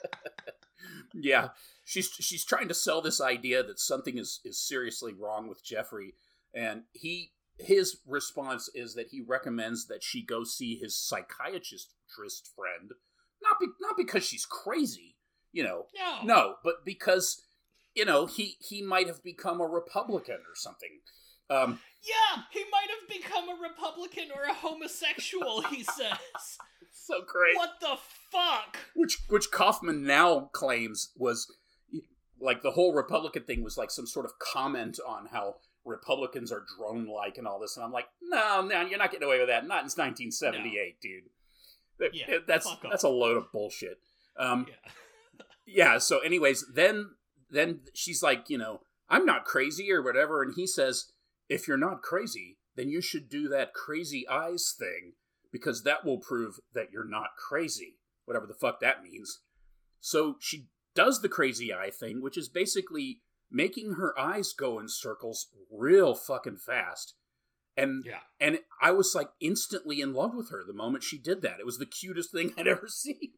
[1.14, 1.48] yeah,
[1.84, 6.14] she's she's trying to sell this idea that something is is seriously wrong with Jeffrey,
[6.54, 11.90] and he his response is that he recommends that she go see his psychiatrist
[12.54, 12.92] friend,
[13.42, 15.15] not be, not because she's crazy,
[15.52, 17.42] you know, no no, but because
[17.94, 21.00] you know he he might have become a Republican or something.
[21.48, 26.58] Um, Yeah, he might have become a Republican or a homosexual, he says.
[26.92, 27.56] so great.
[27.56, 27.96] What the
[28.32, 28.76] fuck?
[28.94, 31.46] which which Kaufman now claims was
[32.40, 36.64] like the whole Republican thing was like some sort of comment on how Republicans are
[36.76, 39.48] drone like and all this, and I'm like, no, no, you're not getting away with
[39.48, 39.62] that.
[39.68, 41.24] Not in 1978, dude.
[42.12, 43.98] Yeah, that's that's a load of bullshit.
[44.36, 44.90] Um, Yeah.
[45.66, 45.98] Yeah.
[45.98, 47.10] So, anyways, then
[47.50, 51.06] then she's like, you know, I'm not crazy or whatever, and he says,
[51.48, 55.12] if you're not crazy, then you should do that crazy eyes thing
[55.52, 59.40] because that will prove that you're not crazy, whatever the fuck that means.
[60.00, 64.88] So she does the crazy eye thing, which is basically making her eyes go in
[64.88, 67.14] circles real fucking fast.
[67.76, 68.20] And Yeah.
[68.40, 71.60] and I was like instantly in love with her the moment she did that.
[71.60, 73.32] It was the cutest thing I'd ever seen.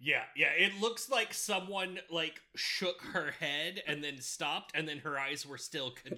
[0.00, 0.48] Yeah, yeah.
[0.56, 5.44] It looks like someone like shook her head and then stopped, and then her eyes
[5.46, 6.08] were still kept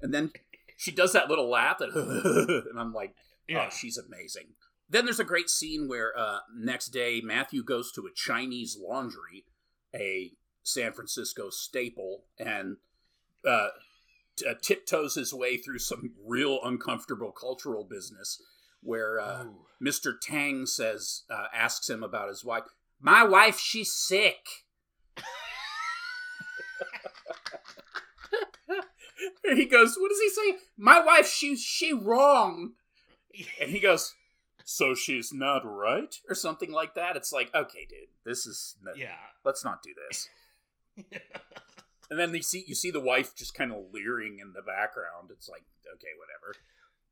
[0.00, 0.30] and then
[0.76, 1.90] she does that little laugh that
[2.70, 3.14] and I'm like,
[3.48, 3.66] Yeah.
[3.66, 4.54] oh, she's amazing.
[4.88, 9.44] Then there's a great scene where uh, next day Matthew goes to a Chinese laundry,
[9.94, 12.76] a San Francisco staple, and
[13.46, 13.68] uh,
[14.36, 18.40] t- uh, tiptoes his way through some real uncomfortable cultural business
[18.82, 19.44] where uh,
[19.82, 20.14] Mr.
[20.20, 22.64] Tang says, uh, asks him about his wife.
[23.00, 24.64] My wife, she's sick.
[29.44, 30.58] and he goes, "What does he say?
[30.76, 32.72] My wife, she she wrong."
[33.60, 34.14] And he goes,
[34.64, 39.16] "So she's not right, or something like that." It's like, okay, dude, this is yeah.
[39.44, 40.28] let's not do this.
[42.12, 45.30] And then you see you see the wife just kind of leering in the background.
[45.30, 45.62] It's like,
[45.94, 46.58] okay, whatever.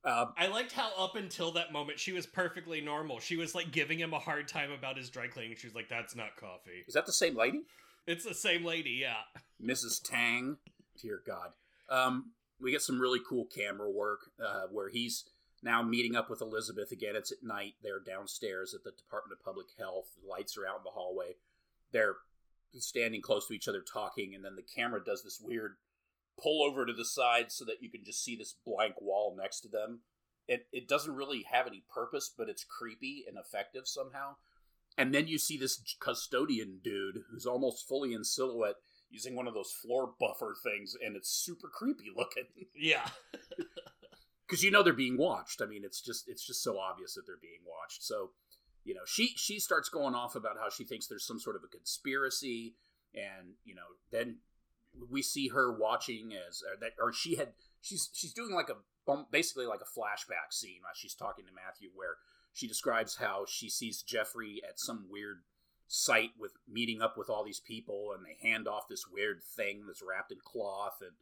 [0.05, 3.21] Um, I liked how up until that moment she was perfectly normal.
[3.21, 5.57] She was like giving him a hard time about his dry cleaning.
[5.57, 7.63] She was like, "That's not coffee." is that the same lady?
[8.07, 9.23] It's the same lady, yeah.
[9.63, 10.03] Mrs.
[10.03, 10.57] Tang.
[11.01, 11.51] Dear God.
[11.89, 15.25] Um, we get some really cool camera work uh, where he's
[15.63, 17.15] now meeting up with Elizabeth again.
[17.15, 17.75] It's at night.
[17.83, 20.07] They're downstairs at the Department of Public Health.
[20.21, 21.37] The lights are out in the hallway.
[21.93, 22.17] They're
[22.79, 25.77] standing close to each other talking, and then the camera does this weird
[26.43, 29.61] pull over to the side so that you can just see this blank wall next
[29.61, 30.01] to them.
[30.49, 34.37] It, it doesn't really have any purpose, but it's creepy and effective somehow.
[34.99, 38.77] And then you see this custodian dude who's almost fully in silhouette
[39.11, 43.09] using one of those floor buffer things, and it's super creepy looking Yeah.
[44.47, 45.63] because you know they're being watched.
[45.63, 48.03] I mean, it's just it's just so obvious that they're being watched.
[48.03, 48.31] So,
[48.85, 51.63] you know, she she starts going off about how she thinks there's some sort of
[51.65, 52.75] a conspiracy,
[53.15, 54.39] and you know, then
[55.11, 57.49] we see her watching as or that or she had
[57.81, 58.77] she's she's doing like a
[59.33, 62.17] basically like a flashback scene as she's talking to Matthew where
[62.53, 65.39] she describes how she sees Jeffrey at some weird
[65.89, 69.85] site with meeting up with all these people and they hand off this weird thing
[69.87, 71.13] that's wrapped in cloth and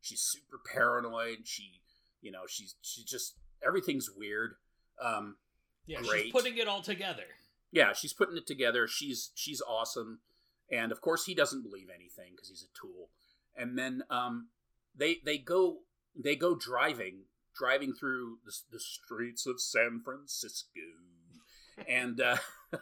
[0.00, 1.80] she's super paranoid she
[2.22, 3.34] you know she's she just
[3.66, 4.54] everything's weird
[5.02, 5.36] um
[5.86, 6.24] Yeah, Great.
[6.24, 7.24] she's putting it all together.
[7.70, 10.20] yeah she's putting it together she's she's awesome
[10.70, 13.10] and of course he doesn't believe anything because he's a tool.
[13.56, 14.48] And then um
[14.96, 15.78] they they go
[16.16, 17.24] they go driving
[17.56, 20.80] driving through the, the streets of san francisco.
[21.88, 22.36] And uh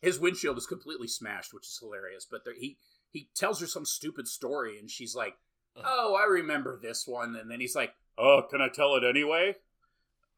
[0.00, 2.78] his windshield is completely smashed which is hilarious but there, he
[3.10, 5.34] he tells her some stupid story and she's like
[5.76, 7.36] oh i remember this one.
[7.36, 9.56] And then he's like oh can i tell it anyway?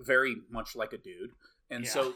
[0.00, 1.30] Very much like a dude.
[1.70, 1.90] And Yeah.
[1.90, 2.14] so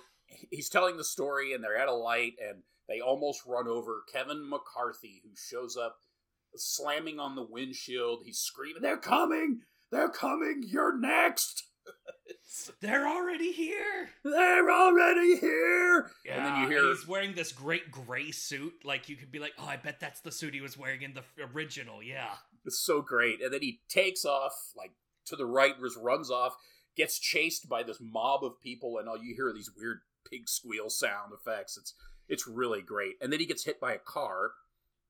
[0.50, 4.48] he's telling the story and they're at a light and they almost run over Kevin
[4.48, 5.96] McCarthy who shows up
[6.56, 9.60] slamming on the windshield he's screaming they're coming
[9.92, 11.64] they're coming you're next
[12.80, 14.10] They're already here.
[14.24, 18.72] they're already here and then you Yeah, hear he's wearing this great gray suit.
[18.84, 21.14] Like you could be like, oh, I bet that's the suit he was wearing in
[21.14, 21.22] the
[21.54, 22.02] original.
[22.02, 22.34] Yeah.
[22.64, 24.92] it's so great and then he takes off like
[25.26, 26.56] to the right just runs off
[26.96, 30.48] gets chased by this mob of people and all you hear are these weird pig
[30.48, 31.94] squeal sound effects it's
[32.28, 33.14] it's really great.
[33.20, 34.52] And then he gets hit by a car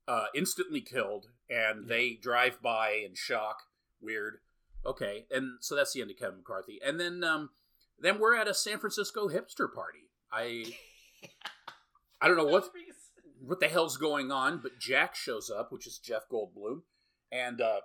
[0.07, 3.65] uh instantly killed and they drive by in shock.
[4.01, 4.39] Weird.
[4.87, 6.79] Okay and so that's the end of kevin mccarthy.
[6.85, 7.51] And then um
[8.01, 10.11] then we're at a san francisco hipster party.
[10.33, 10.73] I
[12.21, 12.71] i don't know what
[13.41, 16.83] what the hell's going on, but Jack shows up, which is Jeff Goldblum,
[17.31, 17.81] and uh,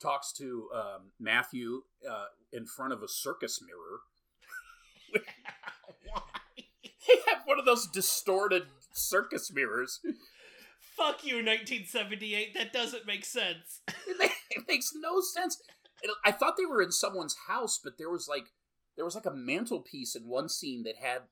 [0.00, 4.00] talks to um, Matthew uh, in front of a circus mirror.
[7.06, 10.00] They have one of those distorted circus mirrors.
[10.96, 12.54] Fuck you, 1978.
[12.54, 13.80] That doesn't make sense.
[13.88, 15.60] it makes no sense.
[16.24, 18.46] I thought they were in someone's house, but there was like
[18.96, 21.22] there was like a mantelpiece in one scene that had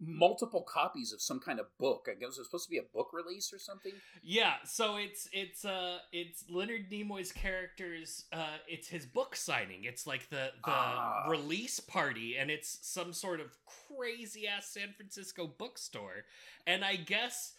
[0.00, 2.06] multiple copies of some kind of book.
[2.10, 3.92] I guess it was supposed to be a book release or something.
[4.22, 9.84] Yeah, so it's it's uh it's Leonard Nimoy's character's uh it's his book signing.
[9.84, 11.26] It's like the the Ah.
[11.28, 13.56] release party and it's some sort of
[13.96, 16.24] crazy ass San Francisco bookstore.
[16.66, 17.54] And I guess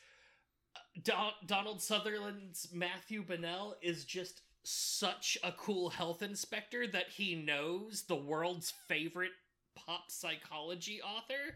[0.76, 7.34] uh, Don- Donald Sutherland's Matthew Bennell is just such a cool health inspector that he
[7.36, 9.32] knows the world's favorite
[9.76, 11.56] pop psychology author.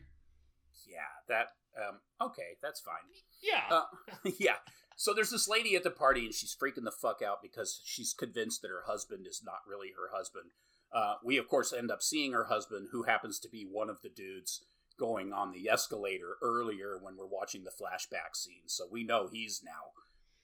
[0.88, 2.96] Yeah, that um, okay, that's fine.
[3.42, 3.76] Yeah.
[3.76, 4.56] Uh, yeah.
[4.96, 8.14] So there's this lady at the party, and she's freaking the fuck out because she's
[8.14, 10.52] convinced that her husband is not really her husband.
[10.94, 14.02] Uh, we, of course, end up seeing her husband, who happens to be one of
[14.02, 14.64] the dudes
[15.00, 18.68] going on the escalator earlier when we're watching the flashback scene.
[18.68, 19.94] So we know he's now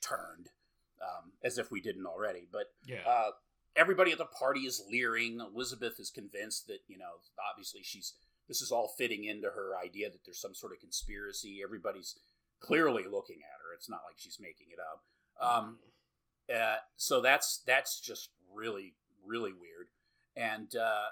[0.01, 0.49] turned,
[1.01, 2.47] um, as if we didn't already.
[2.51, 3.01] But yeah.
[3.07, 3.31] uh,
[3.75, 5.39] everybody at the party is leering.
[5.39, 7.19] Elizabeth is convinced that you know,
[7.51, 8.13] obviously she's
[8.47, 11.59] this is all fitting into her idea that there's some sort of conspiracy.
[11.63, 12.17] Everybody's
[12.59, 13.75] clearly looking at her.
[13.75, 15.03] It's not like she's making it up.
[15.39, 15.77] Um,
[16.53, 18.93] uh, so that's that's just really
[19.25, 19.87] really weird.
[20.35, 21.09] And uh,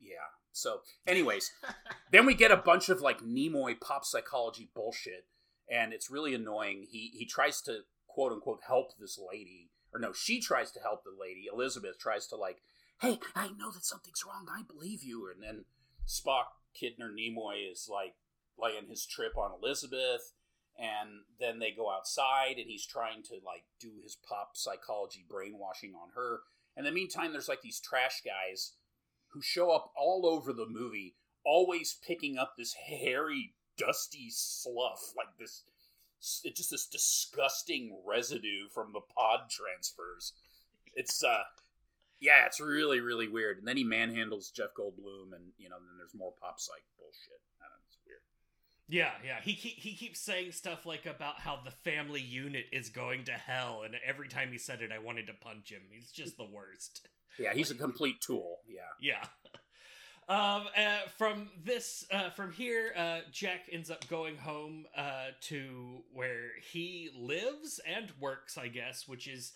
[0.00, 0.30] yeah.
[0.52, 1.52] So, anyways,
[2.12, 5.26] then we get a bunch of like Nimoy pop psychology bullshit,
[5.70, 6.86] and it's really annoying.
[6.90, 11.04] He he tries to quote unquote help this lady, or no, she tries to help
[11.04, 11.44] the lady.
[11.52, 12.58] Elizabeth tries to like,
[13.00, 14.46] hey, I know that something's wrong.
[14.50, 15.30] I believe you.
[15.32, 15.64] And then
[16.06, 18.14] Spock, Kibner, Nimoy is like
[18.58, 20.32] laying his trip on Elizabeth,
[20.78, 25.94] and then they go outside, and he's trying to like do his pop psychology brainwashing
[25.94, 26.40] on her.
[26.76, 28.72] And in the meantime, there's like these trash guys
[29.32, 35.36] who show up all over the movie, always picking up this hairy, dusty slough, like
[35.38, 35.64] this,
[36.44, 40.32] it's just this disgusting residue from the pod transfers.
[40.94, 41.42] It's uh,
[42.20, 43.58] yeah, it's really really weird.
[43.58, 47.40] And then he manhandles Jeff Goldblum, and you know, then there's more pop psych bullshit.
[47.60, 48.20] I don't know, it's weird.
[48.88, 49.40] Yeah, yeah.
[49.42, 53.32] He he he keeps saying stuff like about how the family unit is going to
[53.32, 55.82] hell, and every time he said it, I wanted to punch him.
[55.90, 57.06] He's just the worst.
[57.38, 58.58] Yeah, he's a complete tool.
[58.68, 58.80] Yeah.
[59.00, 59.24] Yeah.
[60.30, 66.02] Um, uh, from this, uh, from here, uh, Jack ends up going home uh, to
[66.12, 69.52] where he lives and works, I guess, which is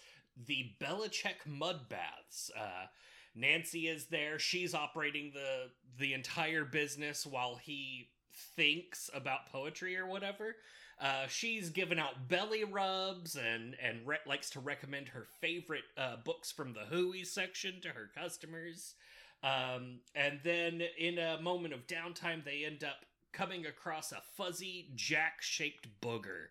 [0.46, 2.50] the Bellicec Mud Baths.
[2.56, 2.86] Uh,
[3.34, 4.38] Nancy is there.
[4.38, 8.08] She's operating the the entire business while he
[8.56, 10.56] thinks about poetry or whatever.
[11.00, 16.16] Uh, she's given out belly rubs and and re- likes to recommend her favorite uh,
[16.24, 18.94] books from the Hooey section to her customers.
[19.42, 24.90] Um, and then in a moment of downtime, they end up coming across a fuzzy
[24.94, 26.46] jack-shaped booger.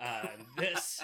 [0.00, 1.02] Uh, this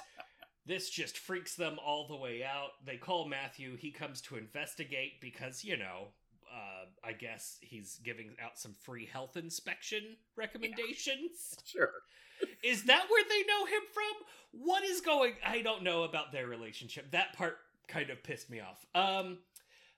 [0.66, 2.70] this just freaks them all the way out.
[2.85, 3.76] They call Matthew.
[3.76, 6.09] He comes to investigate because you know.
[6.48, 11.57] Uh, I guess he's giving out some free health inspection recommendations.
[11.66, 11.90] Sure.
[12.62, 14.62] Is that where they know him from?
[14.64, 15.35] What is going?
[15.44, 17.11] I don't know about their relationship.
[17.11, 18.87] That part kind of pissed me off.
[18.94, 19.38] Um,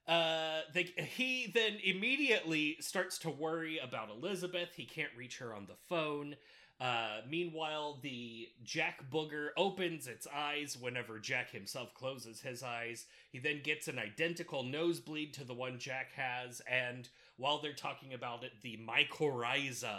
[0.06, 4.70] uh, they he then immediately starts to worry about Elizabeth.
[4.74, 6.36] He can't reach her on the phone.
[6.80, 13.06] Uh, meanwhile, the Jack Booger opens its eyes whenever Jack himself closes his eyes.
[13.30, 18.14] He then gets an identical nosebleed to the one Jack has, and while they're talking
[18.14, 19.98] about it, the mycorrhiza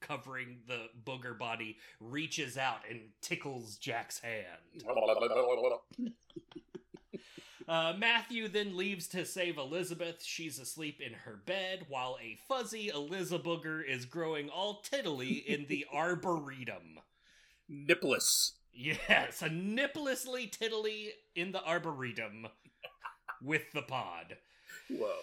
[0.00, 4.84] covering the booger body reaches out and tickles Jack's hand.
[7.72, 10.22] Uh, Matthew then leaves to save Elizabeth.
[10.22, 15.86] She's asleep in her bed while a fuzzy Elizabooger is growing all tiddly in the
[15.94, 16.98] arboretum.
[17.70, 18.52] Nipless.
[18.74, 22.48] Yes, a nipplessly tiddly in the arboretum
[23.42, 24.36] with the pod.
[24.90, 25.14] Whoa.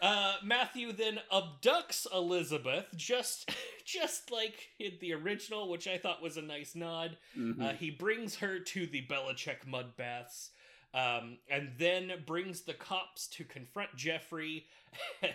[0.00, 3.50] Uh, Matthew then abducts Elizabeth, just
[3.84, 7.18] just like in the original, which I thought was a nice nod.
[7.38, 7.60] Mhm.
[7.62, 10.50] Uh, he brings her to the Bellicec mud baths,
[10.94, 14.66] um, and then brings the cops to confront Jeffrey.
[15.22, 15.32] And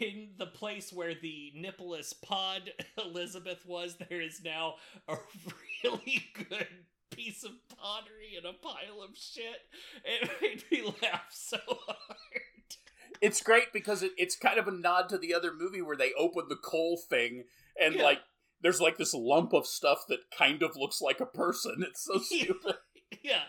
[0.00, 2.70] in the place where the nippleless pod
[3.04, 4.74] Elizabeth was, there is now
[5.08, 5.16] a
[5.84, 6.66] really good
[7.10, 9.60] piece of pottery and a pile of shit.
[10.04, 12.40] It made me laugh so hard.
[13.20, 16.12] it's great because it, it's kind of a nod to the other movie where they
[16.18, 17.44] open the coal thing
[17.80, 18.02] and Yeah.
[18.04, 18.20] like
[18.62, 21.84] there's like this lump of stuff that kind of looks like a person.
[21.86, 22.76] It's so stupid.
[23.22, 23.42] yeah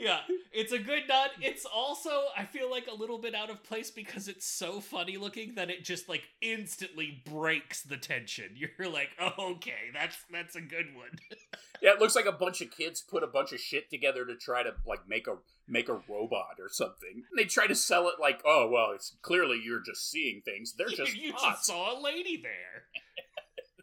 [0.00, 0.20] yeah
[0.52, 3.90] it's a good nod it's also i feel like a little bit out of place
[3.90, 9.10] because it's so funny looking that it just like instantly breaks the tension you're like
[9.20, 11.10] oh, okay that's that's a good one
[11.82, 14.36] Yeah, it looks like a bunch of kids put a bunch of shit together to
[14.36, 15.36] try to like make a
[15.66, 17.22] make a robot or something.
[17.30, 20.74] And they try to sell it like, oh well, it's clearly you're just seeing things.
[20.76, 21.44] They're just you pots.
[21.44, 22.84] just saw a lady there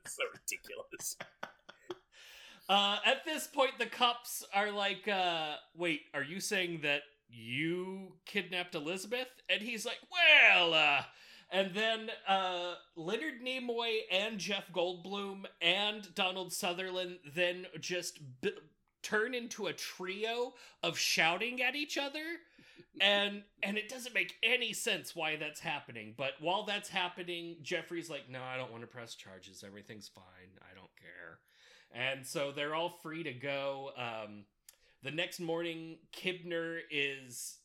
[0.08, 1.18] so ridiculous.
[2.70, 8.14] Uh at this point the cops are like uh wait are you saying that you
[8.26, 11.02] kidnapped elizabeth and he's like well uh
[11.50, 18.52] and then uh, Leonard Nimoy and Jeff Goldblum and Donald Sutherland then just b-
[19.02, 20.54] turn into a trio
[20.84, 22.20] of shouting at each other.
[23.00, 26.14] and and it doesn't make any sense why that's happening.
[26.18, 29.64] But while that's happening, Jeffrey's like, "No, I don't want to press charges.
[29.66, 30.52] Everything's fine.
[30.70, 31.40] I don't care."
[31.94, 33.92] And so they're all free to go.
[33.98, 34.46] Um,
[35.04, 37.58] the next morning, Kibner is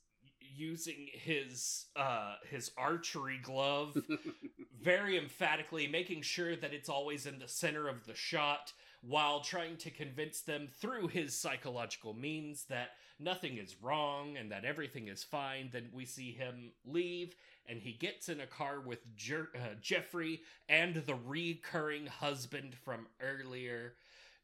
[0.54, 3.96] using his uh his archery glove
[4.82, 9.76] very emphatically making sure that it's always in the center of the shot while trying
[9.76, 12.90] to convince them through his psychological means that
[13.22, 17.34] nothing is wrong and that everything is fine then we see him leave
[17.66, 23.06] and he gets in a car with Jer- uh, Jeffrey and the recurring husband from
[23.20, 23.94] earlier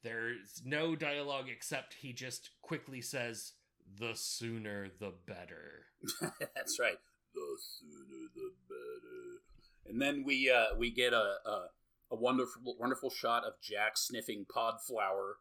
[0.02, 3.52] there's no dialogue except he just quickly says
[3.98, 5.86] the sooner the better
[6.54, 6.98] That's right.
[7.34, 9.42] The sooner the better.
[9.88, 11.66] And then we uh, we get a, a
[12.10, 15.36] a wonderful wonderful shot of Jack sniffing pod flower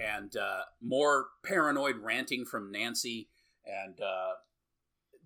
[0.00, 3.28] and uh, more paranoid ranting from Nancy
[3.64, 4.32] and uh,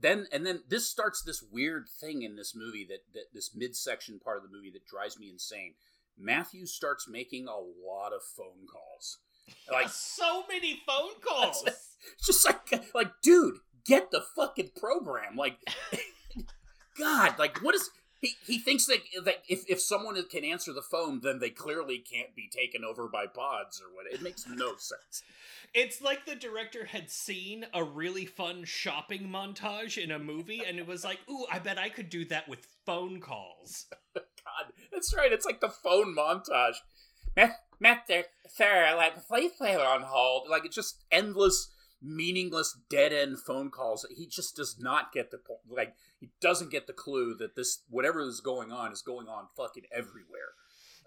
[0.00, 4.18] then and then this starts this weird thing in this movie that, that this midsection
[4.18, 5.74] part of the movie that drives me insane.
[6.18, 9.18] Matthew starts making a lot of phone calls.
[9.70, 11.96] Like so many phone calls it's
[12.26, 15.56] just like like dude get the fucking program like
[16.98, 17.88] god like what is
[18.20, 21.98] he, he thinks that, that if, if someone can answer the phone then they clearly
[21.98, 25.22] can't be taken over by pods or what it makes no sense.
[25.74, 30.78] It's like the director had seen a really fun shopping montage in a movie and
[30.78, 33.86] it was like, ooh, I bet I could do that with phone calls.
[34.14, 36.76] god that's right it's like the phone montage.
[37.36, 40.48] Matt, Matt there, sir like please play on hold.
[40.48, 41.70] Like it's just endless
[42.06, 46.70] meaningless dead end phone calls he just does not get the po- like he doesn't
[46.70, 50.54] get the clue that this whatever is going on is going on fucking everywhere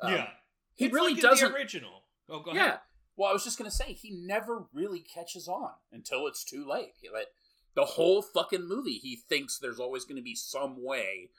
[0.01, 0.27] Um, yeah.
[0.75, 2.03] he It's really like doesn't the original.
[2.29, 2.79] Oh, go yeah ahead.
[3.15, 6.93] well i was just gonna say he never really catches on until it's too late
[7.01, 7.27] he, like,
[7.75, 11.29] the whole fucking movie he thinks there's always gonna be some way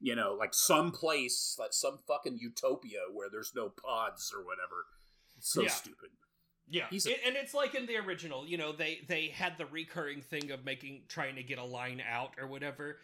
[0.00, 4.84] you know like some place like some fucking utopia where there's no pods or whatever
[5.38, 5.68] it's so Yeah.
[5.70, 6.10] stupid
[6.68, 8.46] Yeah, He's a- It- and it's like in the original.
[8.46, 12.02] You know, they they had the recurring thing of making trying to get a line
[12.08, 12.98] out or whatever,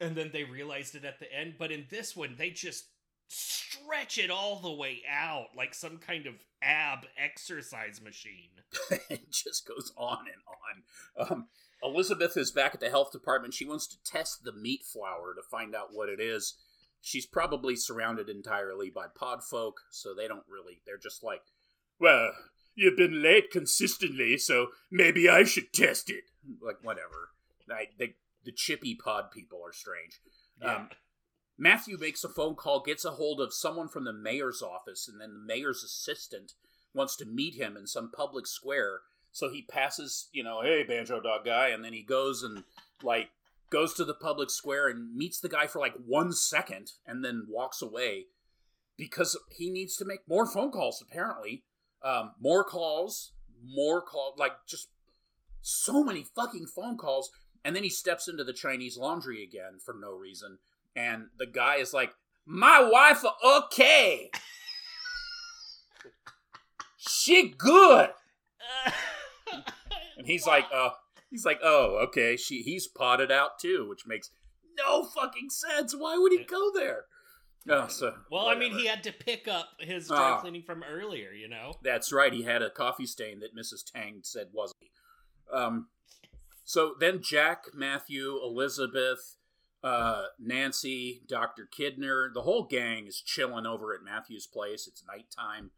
[0.00, 1.54] and then they realized it at the end.
[1.58, 2.86] But in this one, they just
[3.28, 8.50] stretch it all the way out like some kind of ab exercise machine.
[9.08, 11.32] it just goes on and on.
[11.32, 11.46] Um,
[11.82, 13.54] Elizabeth is back at the health department.
[13.54, 16.54] She wants to test the meat flour to find out what it is.
[17.00, 20.80] She's probably surrounded entirely by pod folk, so they don't really.
[20.86, 21.42] They're just like,
[21.98, 22.30] well,
[22.74, 26.24] you've been late consistently, so maybe I should test it.
[26.60, 27.30] Like, whatever.
[27.70, 28.14] I, they,
[28.44, 30.20] the chippy pod people are strange.
[30.62, 30.88] Um,
[31.58, 35.20] Matthew makes a phone call, gets a hold of someone from the mayor's office, and
[35.20, 36.52] then the mayor's assistant
[36.94, 39.00] wants to meet him in some public square.
[39.30, 42.64] So he passes, you know, hey, banjo dog guy, and then he goes and,
[43.02, 43.30] like,
[43.70, 47.46] goes to the public square and meets the guy for like one second and then
[47.48, 48.26] walks away
[48.98, 51.64] because he needs to make more phone calls, apparently.
[52.04, 53.32] Um, more calls,
[53.64, 54.88] more call, like, just
[55.60, 57.30] so many fucking phone calls.
[57.64, 60.58] And then he steps into the Chinese laundry again for no reason.
[60.96, 62.12] And the guy is like,
[62.44, 64.30] My wife, okay.
[66.98, 68.10] she good.
[70.22, 70.90] And he's like, uh,
[71.30, 72.36] he's like, oh, okay.
[72.36, 74.30] She he's potted out too, which makes
[74.78, 75.94] no fucking sense.
[75.96, 77.06] Why would he go there?
[77.68, 80.40] Oh, so well, I mean, he had to pick up his dry Ah.
[80.40, 81.32] cleaning from earlier.
[81.32, 81.72] You know.
[81.82, 82.32] That's right.
[82.32, 83.84] He had a coffee stain that Mrs.
[83.84, 84.78] Tang said wasn't.
[85.52, 85.88] Um,
[86.64, 89.36] so then Jack, Matthew, Elizabeth,
[89.84, 91.68] uh, Nancy, Dr.
[91.70, 94.86] Kibner, the whole gang is chilling over at Matthew's place.
[94.88, 95.70] It's nighttime.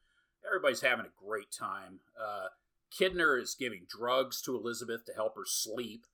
[0.46, 2.00] Everybody's having a great time.
[2.18, 2.48] Uh,
[2.92, 6.06] Kibner is giving drugs to Elizabeth to help her sleep.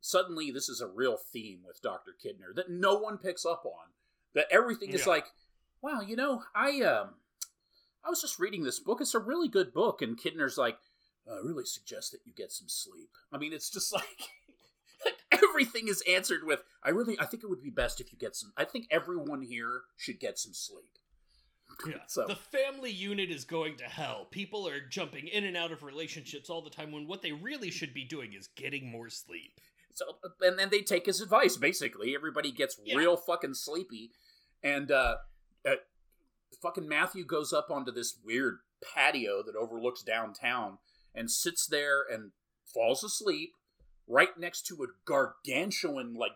[0.00, 2.14] Suddenly, this is a real theme with Dr.
[2.22, 3.90] Kibner that no one picks up on.
[4.38, 5.08] That everything is Yeah.
[5.14, 5.26] like,
[5.82, 7.14] wow, you know, I um,
[8.04, 9.00] I was just reading this book.
[9.00, 10.78] It's a really good book, and Kibner's like,
[11.28, 13.10] I really suggest that you get some sleep.
[13.32, 14.04] I mean, it's just like,
[15.04, 18.18] like everything is answered with, I really, I think it would be best if you
[18.18, 18.52] get some.
[18.56, 20.84] I think everyone here should get some sleep.
[21.84, 21.94] Yeah.
[22.06, 24.28] So- The family unit is going to hell.
[24.30, 27.72] People are jumping in and out of relationships all the time when what they really
[27.72, 29.50] should be doing is getting more sleep.
[29.94, 30.04] So,
[30.42, 31.56] and then they take his advice.
[31.56, 32.96] Basically, everybody gets Yeah.
[32.96, 34.12] real fucking sleepy,
[34.62, 35.16] and uh,
[35.66, 35.74] uh,
[36.62, 38.58] fucking Matthew goes up onto this weird
[38.94, 40.78] patio that overlooks downtown
[41.14, 42.32] and sits there and
[42.64, 43.52] falls asleep
[44.06, 46.32] right next to a gargantuan like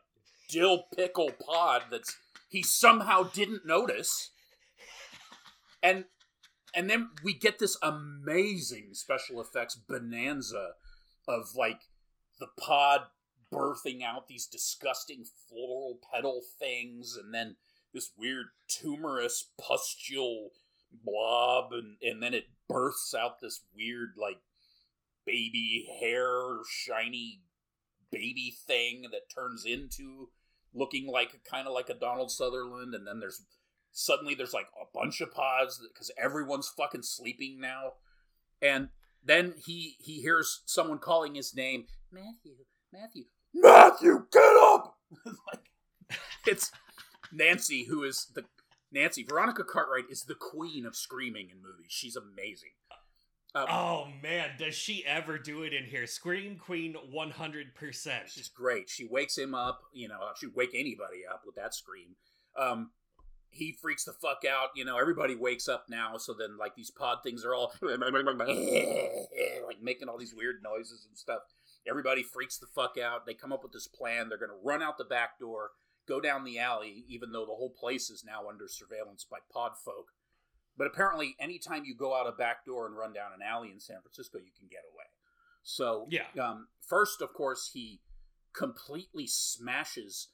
[0.48, 2.16] dill pickle pod that's
[2.48, 4.30] he somehow didn't notice,
[5.82, 6.04] and
[6.74, 10.72] and then we get this amazing special effects bonanza
[11.26, 11.80] of like
[12.38, 13.02] the pod
[13.50, 17.56] birthing out these disgusting floral petal things, and then
[17.92, 20.50] this weird tumorous pustule
[21.04, 24.38] blob, and, and then it births out this weird, like,
[25.24, 27.42] baby hair, shiny
[28.10, 30.28] baby thing that turns into
[30.74, 33.44] looking like kind of like a Donald Sutherland, and then there's
[33.92, 37.92] suddenly there's like a bunch of pods because everyone's fucking sleeping now,
[38.60, 38.88] and
[39.24, 42.56] then he he hears someone calling his name, Matthew,
[42.92, 43.24] Matthew,
[43.54, 44.98] Matthew, get up!
[45.26, 45.70] like
[46.46, 46.70] it's
[47.32, 48.44] Nancy who is the
[48.90, 51.86] Nancy Veronica Cartwright is the queen of screaming in movies.
[51.88, 52.72] She's amazing.
[53.54, 56.06] Um, Oh man, does she ever do it in here?
[56.06, 58.12] Scream Queen 100%.
[58.26, 58.88] She's great.
[58.88, 59.82] She wakes him up.
[59.92, 62.16] You know, she'd wake anybody up with that scream.
[62.58, 62.90] Um,
[63.52, 64.70] he freaks the fuck out.
[64.74, 66.16] You know, everybody wakes up now.
[66.16, 68.00] So then, like, these pod things are all like
[69.82, 71.40] making all these weird noises and stuff.
[71.86, 73.26] Everybody freaks the fuck out.
[73.26, 74.28] They come up with this plan.
[74.28, 75.70] They're going to run out the back door,
[76.06, 79.72] go down the alley, even though the whole place is now under surveillance by pod
[79.84, 80.08] folk.
[80.76, 83.78] But apparently, anytime you go out a back door and run down an alley in
[83.80, 85.04] San Francisco, you can get away.
[85.62, 86.26] So, Yeah.
[86.42, 88.00] um, first, of course, he
[88.54, 90.28] completely smashes.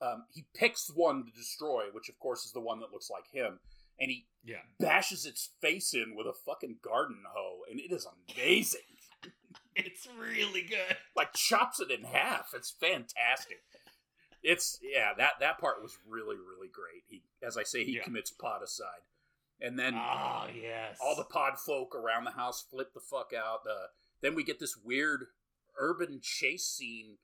[0.00, 3.28] Um, he picks one to destroy, which, of course, is the one that looks like
[3.28, 3.60] him,
[3.98, 4.62] and he Yeah.
[4.78, 8.80] bashes its face in with a fucking garden hoe, and it is amazing.
[9.76, 10.96] It's really good.
[11.16, 12.52] like chops it in half.
[12.54, 13.64] It's fantastic.
[14.44, 17.02] It's yeah that that part was really really great.
[17.08, 18.02] He as I say he Yeah.
[18.04, 19.02] commits podicide,
[19.60, 20.98] and then Ah, yes.
[21.00, 23.60] all the pod folk around the house flip the fuck out.
[23.68, 23.86] Uh,
[24.20, 25.26] then we get this weird
[25.78, 27.16] urban chase scene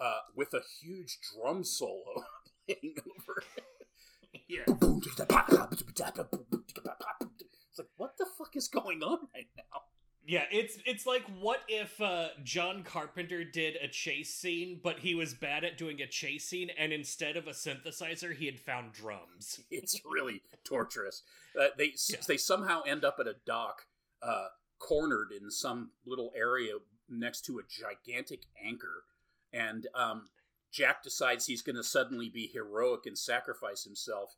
[0.00, 2.24] uh, with a huge drum solo
[2.66, 3.42] playing over.
[4.46, 4.60] Yeah.
[4.68, 5.18] It's
[7.78, 9.82] like what the fuck is going on right now?
[10.28, 15.14] Yeah, it's it's like what if uh, John Carpenter did a chase scene, but he
[15.14, 18.92] was bad at doing a chase scene, and instead of a synthesizer, he had found
[18.92, 19.60] drums.
[19.70, 21.22] it's really torturous.
[21.58, 22.18] Uh, they Yeah.
[22.28, 23.86] they somehow end up at a dock,
[24.20, 24.48] uh,
[24.78, 26.74] cornered in some little area
[27.08, 29.04] next to a gigantic anchor,
[29.50, 30.28] and um,
[30.70, 34.36] Jack decides he's going to suddenly be heroic and sacrifice himself,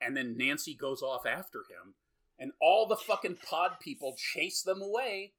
[0.00, 1.94] and then Nancy goes off after him,
[2.42, 5.34] and all the fucking pod people chase them away,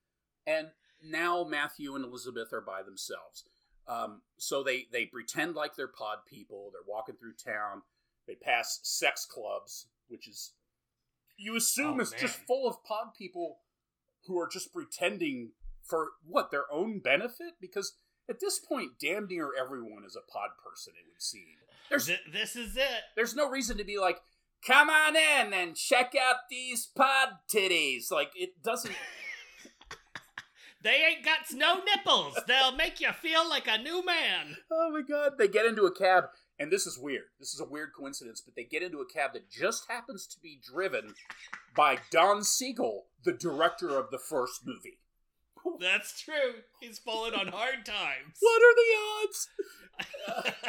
[0.47, 0.69] and
[1.03, 3.43] now Matthew and Elizabeth are by themselves.
[3.89, 6.71] Um, so they they pretend like they're pod people.
[6.71, 7.81] They're walking through town.
[8.25, 10.53] They pass sex clubs, which is
[11.35, 13.57] you assume Oh, is just full of pod people
[14.25, 15.49] who are just pretending
[15.83, 17.55] for what their own benefit.
[17.59, 17.97] Because
[18.29, 20.93] at this point, damn near everyone is a pod person.
[20.97, 21.57] It would seem
[21.89, 23.03] there's this is it.
[23.15, 24.21] there's no reason to be like,
[24.65, 28.11] come on in and check out these pod titties.
[28.11, 28.95] Like it doesn't.
[30.83, 32.37] They ain't got no nipples.
[32.45, 34.57] They'll make you feel like a new man.
[34.69, 35.37] Oh my god.
[35.37, 36.25] They get into a cab,
[36.59, 37.23] and this is weird.
[37.39, 40.37] This is a weird coincidence, but they get into a cab that just happens to
[40.41, 41.13] be driven
[41.73, 44.99] by Don Siegel, the director of the first movie.
[45.79, 46.61] That's true.
[46.79, 48.37] He's fallen on hard times.
[48.39, 49.49] What are the odds?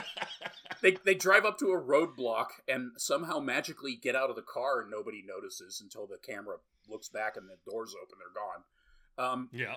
[0.83, 4.83] They, they drive up to a roadblock and somehow magically get out of the car
[4.83, 6.57] and nobody notices until the camera
[6.91, 8.19] looks back and the doors open.
[8.19, 9.33] They're gone.
[9.33, 9.77] Um, yeah.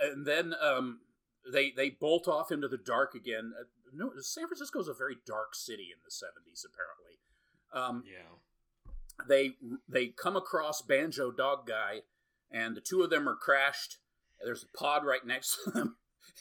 [0.00, 1.00] and then um,
[1.52, 3.52] they they bolt off into the dark again.
[3.60, 6.64] Uh, no, San Francisco is a very dark city in the seventies.
[6.64, 7.18] Apparently,
[7.74, 9.26] um, Yeah.
[9.28, 9.56] they
[9.86, 12.00] they come across Banjo Dog Guy,
[12.50, 13.98] and the two of them are crashed.
[14.44, 15.96] There's a pod right next to them.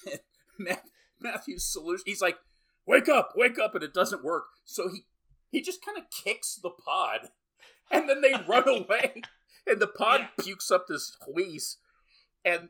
[0.60, 0.76] Ma-
[1.20, 2.04] Matthew's solution.
[2.06, 2.38] He's like,
[2.86, 4.46] "Wake up, wake up!" and it doesn't work.
[4.66, 5.06] So he
[5.52, 7.30] he just kind of kicks the pod,
[7.92, 9.22] and then they run away,
[9.66, 10.44] and the pod Yeah.
[10.44, 11.78] pukes up this wheeze,
[12.46, 12.70] and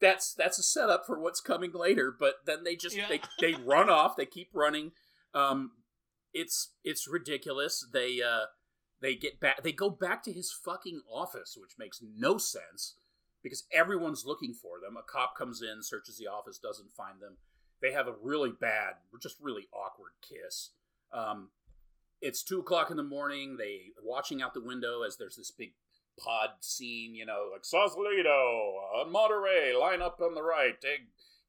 [0.00, 2.14] that's that's a setup for what's coming later.
[2.18, 3.08] But then they just Yeah.
[3.08, 4.16] they they run off.
[4.16, 4.92] They keep running.
[5.34, 5.72] Um,
[6.32, 7.86] it's it's ridiculous.
[7.92, 8.46] They uh
[9.00, 9.62] they get back.
[9.62, 12.94] They go back to his fucking office, which makes no sense
[13.42, 14.96] because everyone's looking for them.
[14.96, 17.36] A cop comes in, searches the office, doesn't find them.
[17.80, 20.70] They have a really bad, just really awkward kiss.
[21.12, 21.50] Um,
[22.20, 23.56] it's two o'clock in the morning.
[23.56, 25.72] They watching out the window as there's this big
[26.18, 27.14] pod scene.
[27.14, 30.80] You know, like Sausalito, uh, Monterey, line up on the right.
[30.80, 30.96] They,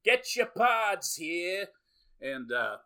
[0.04, 1.66] get your pods here,
[2.22, 2.76] and uh,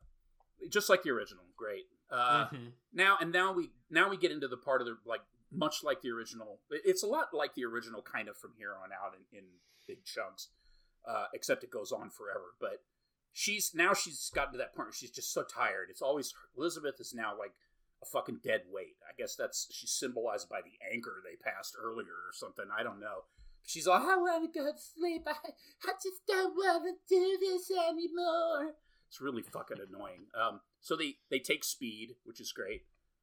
[0.69, 1.85] just like the original, great.
[2.11, 2.73] Uh, Mhm.
[2.93, 5.21] now and now we now we get into the part of the like
[5.55, 8.91] much like the original it's a lot like the original kind of from here on
[8.93, 9.45] out in, in
[9.87, 10.49] big chunks
[11.07, 12.55] uh, except it goes on forever.
[12.61, 12.83] But
[13.33, 15.89] she's now she's gotten to that point where she's just so tired.
[15.91, 17.53] It's always elizabeth is now like
[18.03, 18.97] a fucking dead weight.
[19.09, 22.67] I guess that's she's symbolized by the anchor they passed earlier or something.
[22.77, 23.25] I don't know.
[23.67, 25.23] She's like i want to go to sleep.
[25.27, 25.33] I,
[25.85, 28.75] I just don't want to do this anymore.
[29.09, 30.27] It's really fucking annoying.
[30.35, 32.83] Um, so they they take speed, which is great.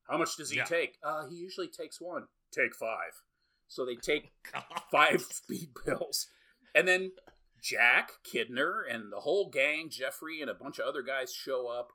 [0.10, 0.66] How much does he Yeah.
[0.66, 0.97] take?
[1.04, 2.28] Uh, he usually takes one.
[2.52, 3.22] Take five.
[3.68, 4.64] So they take God.
[4.91, 6.28] five speed pills,
[6.76, 7.12] and then
[7.62, 11.89] Jack Kibner and the whole gang, Jeffrey and a bunch of other guys show up.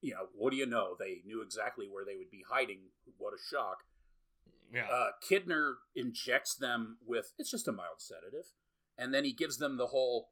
[0.00, 0.96] You know, what do you know?
[0.98, 2.80] They knew exactly where they would be hiding.
[3.18, 3.84] What a shock!
[4.72, 4.86] Yeah.
[4.90, 8.46] uh, Kibner injects them with it's just a mild sedative,
[8.96, 10.30] and then he gives them the whole.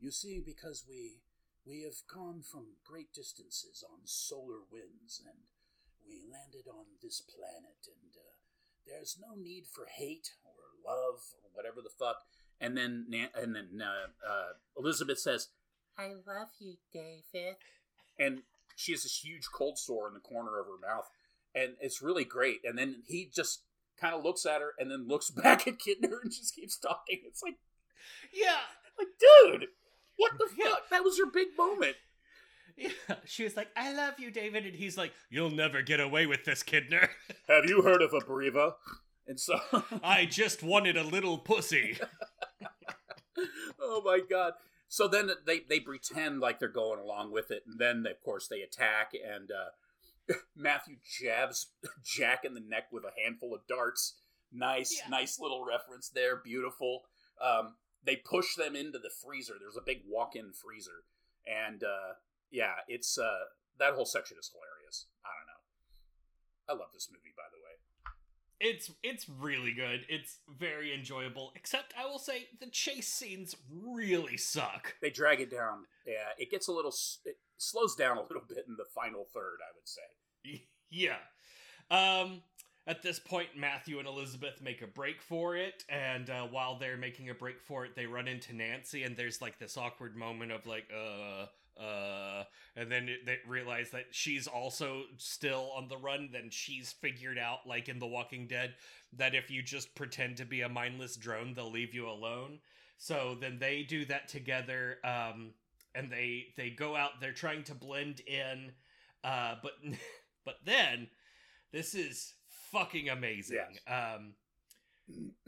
[0.00, 1.20] You see, because we
[1.66, 5.38] we have gone from great distances on solar winds, and
[6.06, 8.32] we landed on this planet, and uh,
[8.86, 10.52] there's no need for hate or
[10.84, 12.22] love or whatever the fuck.
[12.60, 15.48] And then and then uh, uh, Elizabeth says,
[15.98, 17.56] "I love you, David,"
[18.18, 18.42] and
[18.76, 21.08] she has this huge cold sore in the corner of her mouth,
[21.54, 22.60] and it's really great.
[22.64, 23.62] And then he just
[24.00, 27.20] kind of looks at her and then looks back at Kibner and just keeps talking.
[27.26, 27.56] It's like,
[28.32, 28.60] yeah.
[28.98, 29.66] like, dude,
[30.16, 30.70] what the Yeah.
[30.70, 30.88] fuck?
[30.90, 31.96] That was your big moment.
[32.76, 32.90] Yeah.
[33.24, 34.64] She was like, I love you, David.
[34.66, 37.08] And he's like, You'll never get away with this, Kibner.
[37.48, 38.74] Have you heard of a Briva?
[39.26, 39.58] And so,
[40.04, 41.98] I just wanted a little pussy.
[43.80, 44.54] oh my god.
[44.88, 48.46] So then they they pretend like they're going along with it, and then of course
[48.48, 51.68] they attack, and uh, Matthew jabs
[52.04, 54.16] Jack in the neck with a handful of darts.
[54.52, 55.08] Nice, Yeah.
[55.08, 56.36] nice little reference there.
[56.36, 57.04] Beautiful.
[57.40, 59.54] Um, they push them into the freezer.
[59.58, 61.04] There's a big walk-in freezer,
[61.46, 62.14] and uh,
[62.52, 63.48] yeah, it's uh,
[63.78, 65.06] that whole section is hilarious.
[65.24, 65.62] I don't know.
[66.68, 67.72] I love this movie, by the way.
[68.60, 70.06] It's it's really good.
[70.08, 71.52] It's very enjoyable.
[71.56, 74.94] Except I will say the chase scenes really suck.
[75.02, 75.86] They drag it down.
[76.06, 76.94] Yeah, it gets a little.
[77.24, 79.58] It slows down a little bit in the final third.
[79.60, 80.62] I would say.
[80.90, 81.16] Yeah.
[81.90, 82.42] Um
[82.86, 86.96] at this point Matthew and Elizabeth make a break for it and uh, while they're
[86.96, 90.52] making a break for it they run into Nancy and there's like this awkward moment
[90.52, 91.46] of like uh
[91.80, 92.44] uh
[92.76, 97.38] and then it, they realize that she's also still on the run then she's figured
[97.38, 98.74] out like in the walking dead
[99.12, 102.58] that if you just pretend to be a mindless drone they'll leave you alone.
[102.98, 105.52] So then they do that together um
[105.94, 108.72] and they they go out they're trying to blend in
[109.24, 109.72] uh but
[110.44, 111.08] but then
[111.72, 112.34] this is
[112.70, 113.78] fucking amazing.
[113.86, 114.34] Um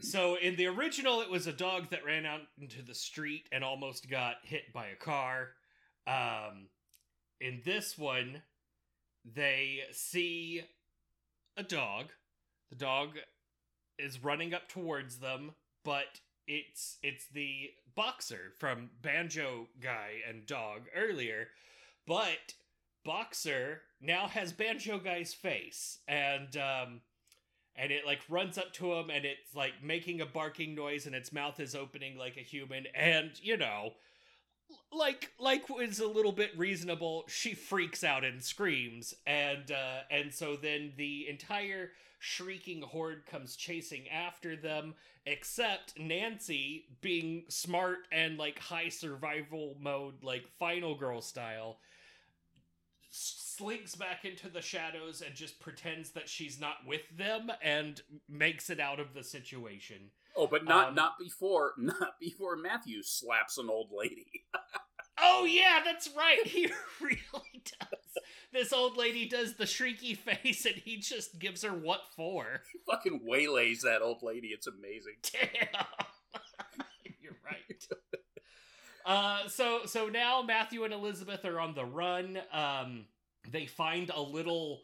[0.01, 3.63] so in the original it was a dog that ran out into the street and
[3.63, 5.49] almost got hit by a car
[6.07, 6.67] um
[7.39, 8.41] in this one
[9.25, 10.61] they see
[11.57, 12.11] a dog.
[12.69, 13.17] The dog
[13.97, 15.51] is running up towards them
[15.83, 21.47] but it's it's the boxer from banjo guy and dog earlier
[22.05, 22.53] but
[23.05, 27.01] boxer now has banjo guy's face and um
[27.75, 31.15] and it like runs up to him and it's like making a barking noise and
[31.15, 33.91] its mouth is opening like a human and you know
[34.91, 40.33] like like was a little bit reasonable she freaks out and screams and uh and
[40.33, 44.95] so then the entire shrieking horde comes chasing after them
[45.25, 51.77] except nancy being smart and like high survival mode like final girl style
[53.09, 58.69] slinks back into the shadows and just pretends that she's not with them and makes
[58.69, 63.57] it out of the situation Oh, but not Um, not before not before Matthew slaps
[63.57, 64.43] an old lady.
[65.17, 66.45] Oh yeah, that's right.
[66.45, 66.65] He
[67.01, 68.23] really does.
[68.51, 72.63] This old lady does the shrieky face, and he just gives her what for.
[72.73, 74.47] He fucking waylays that old lady.
[74.49, 75.15] It's amazing.
[75.31, 75.85] Damn,
[77.21, 77.87] you're right.
[79.05, 82.37] Uh, so so now Matthew and Elizabeth are on the run.
[82.51, 83.05] Um,
[83.49, 84.81] they find a little,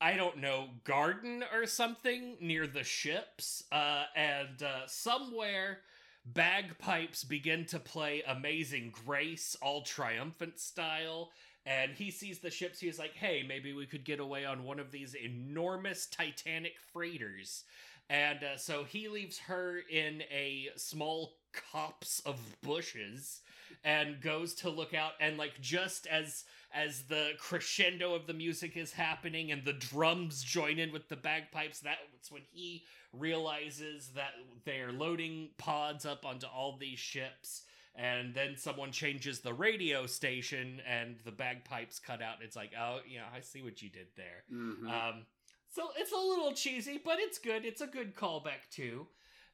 [0.00, 3.64] I don't know, garden or something near the ships.
[3.72, 5.80] Uh, and uh, somewhere
[6.24, 11.30] bagpipes begin to play Amazing Grace, all triumphant style.
[11.66, 12.80] And he sees the ships.
[12.80, 17.64] He's like, hey, maybe we could get away on one of these enormous Titanic freighters.
[18.08, 23.40] And uh, so he leaves her in a small copse of bushes
[23.84, 26.44] and goes to look out and like just as
[26.74, 31.16] as the crescendo of the music is happening and the drums join in with the
[31.16, 34.32] bagpipes that's when he realizes that
[34.64, 37.62] they're loading pods up onto all these ships
[37.94, 42.98] and then someone changes the radio station and the bagpipes cut out it's like oh
[43.08, 44.88] yeah i see what you did there Mhm.
[44.90, 45.26] um,
[45.70, 47.66] so it's a little cheesy, but it's good.
[47.66, 49.06] It's a good callback too.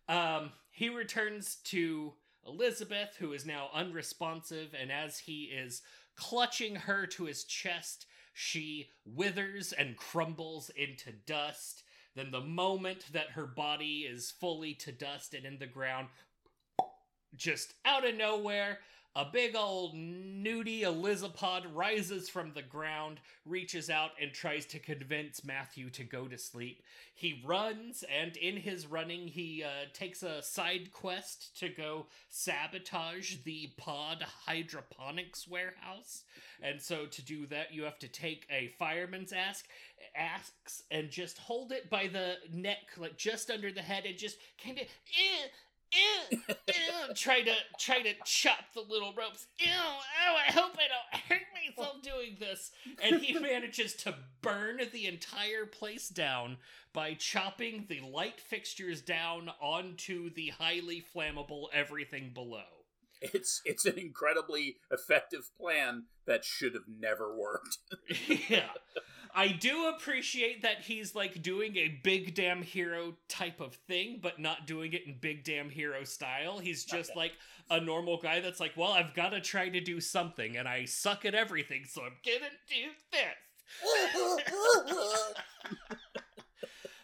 [0.08, 2.12] Um, he returns to
[2.46, 5.82] Elizabeth, who is now unresponsive, and as he is
[6.16, 11.82] clutching her to his chest, she withers and crumbles into dust.
[12.14, 16.08] Then, the moment that her body is fully to dust and in the ground,
[17.36, 18.78] just out of nowhere,
[19.16, 25.44] A big old nudie Elizapod rises from the ground, reaches out, and tries to convince
[25.44, 26.82] Matthew to go to sleep.
[27.14, 33.36] He runs, and in his running, he uh, takes a side quest to go sabotage
[33.44, 36.24] the pod hydroponics warehouse.
[36.60, 39.68] And so, to do that, you have to take a fireman's ask,
[40.16, 44.38] axe and just hold it by the neck, like just under the head, and just
[44.60, 44.84] kind of.
[44.86, 45.46] Eh,
[45.94, 49.46] Ew, ew, try to try to chop the little ropes.
[49.58, 52.72] Ew, oh, I hope I don't hurt myself doing this.
[53.02, 56.58] And he manages to burn the entire place down
[56.92, 62.62] by chopping the light fixtures down onto the highly flammable everything below.
[63.20, 67.78] It's it's an incredibly effective plan that should have never worked.
[68.48, 68.70] yeah.
[69.34, 74.38] I do appreciate that he's like doing a big damn hero type of thing, but
[74.38, 76.58] not doing it in big damn hero style.
[76.60, 77.18] He's just Okay.
[77.18, 77.32] like
[77.70, 80.84] a normal guy that's like, well, I've got to try to do something, and I
[80.84, 83.34] suck at everything, so I'm gonna do this.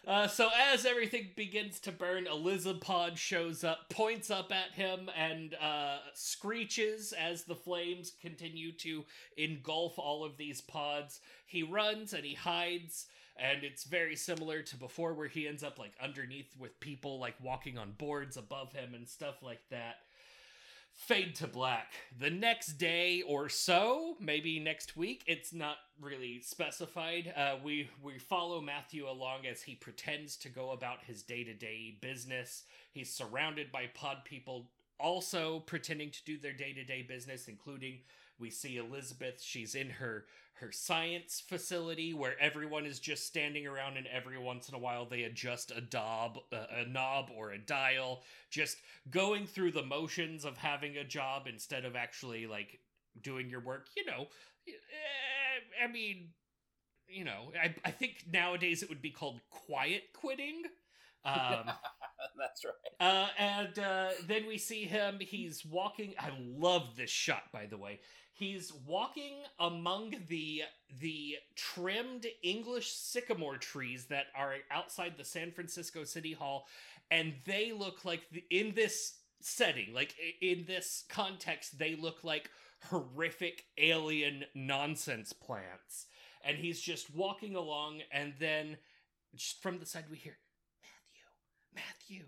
[0.07, 5.55] Uh, so as everything begins to burn, Elizapod shows up, points up at him, and
[5.61, 9.05] uh, screeches as the flames continue to
[9.37, 11.19] engulf all of these pods.
[11.45, 13.05] He runs and he hides,
[13.37, 17.35] and it's very similar to before, where he ends up like underneath with people like
[17.39, 19.97] walking on boards above him and stuff like that.
[21.07, 21.93] Fade to black.
[22.19, 27.33] The next day or so, maybe next week, it's not really specified.
[27.35, 31.55] Uh, we we follow Matthew along as he pretends to go about his day to
[31.55, 32.65] day business.
[32.91, 38.01] He's surrounded by pod people, also pretending to do their day to day business, including
[38.39, 39.41] we see Elizabeth.
[39.41, 40.25] She's in her
[40.59, 45.05] her science facility where everyone is just standing around, and every once in a while
[45.05, 48.77] they adjust a knob, uh, a knob or a dial, just
[49.09, 52.79] going through the motions of having a job instead of actually like
[53.21, 53.87] doing your work.
[53.97, 54.27] You know,
[54.67, 56.29] eh, I mean,
[57.07, 60.63] you know, I I think nowadays it would be called quiet quitting.
[61.25, 61.71] Um,
[62.37, 62.73] That's right.
[62.99, 65.17] uh, and uh, then we see him.
[65.19, 66.13] He's walking.
[66.19, 67.99] I love this shot, by the way.
[68.41, 70.63] He's walking among the
[70.99, 76.65] the trimmed English sycamore trees that are outside the San Francisco City Hall,
[77.11, 82.49] and they look like the, in this setting, like in this context, they look like
[82.89, 86.07] horrific alien nonsense plants.
[86.43, 88.77] And he's just walking along, and then
[89.61, 90.39] from the side we hear
[90.81, 91.85] Matthew,
[92.19, 92.25] Matthew.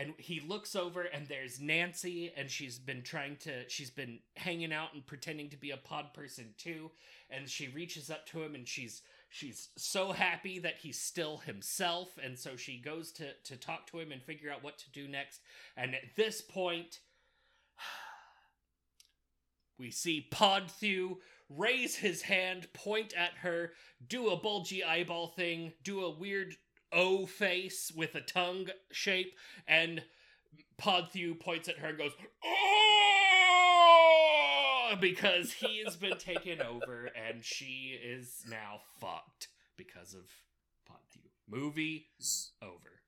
[0.00, 4.72] And he looks over and there's Nancy and she's been trying to she's been hanging
[4.72, 6.90] out and pretending to be a pod person too.
[7.28, 12.16] And she reaches up to him and she's she's so happy that he's still himself.
[12.22, 15.06] And so she goes to to talk to him and figure out what to do
[15.06, 15.40] next.
[15.76, 17.00] And at this point
[19.78, 21.16] we see Podthew
[21.50, 23.72] raise his hand, point at her,
[24.08, 26.56] do a bulgy eyeball thing, do a weird
[26.92, 29.36] O face with a tongue shape,
[29.66, 30.02] and
[30.78, 32.12] Podthew points at her and goes,
[32.44, 32.90] "Oh!"
[35.00, 40.24] because he has been taken over and she is now fucked because of
[40.86, 41.30] Podthew.
[41.48, 42.06] Movie
[42.62, 43.02] over.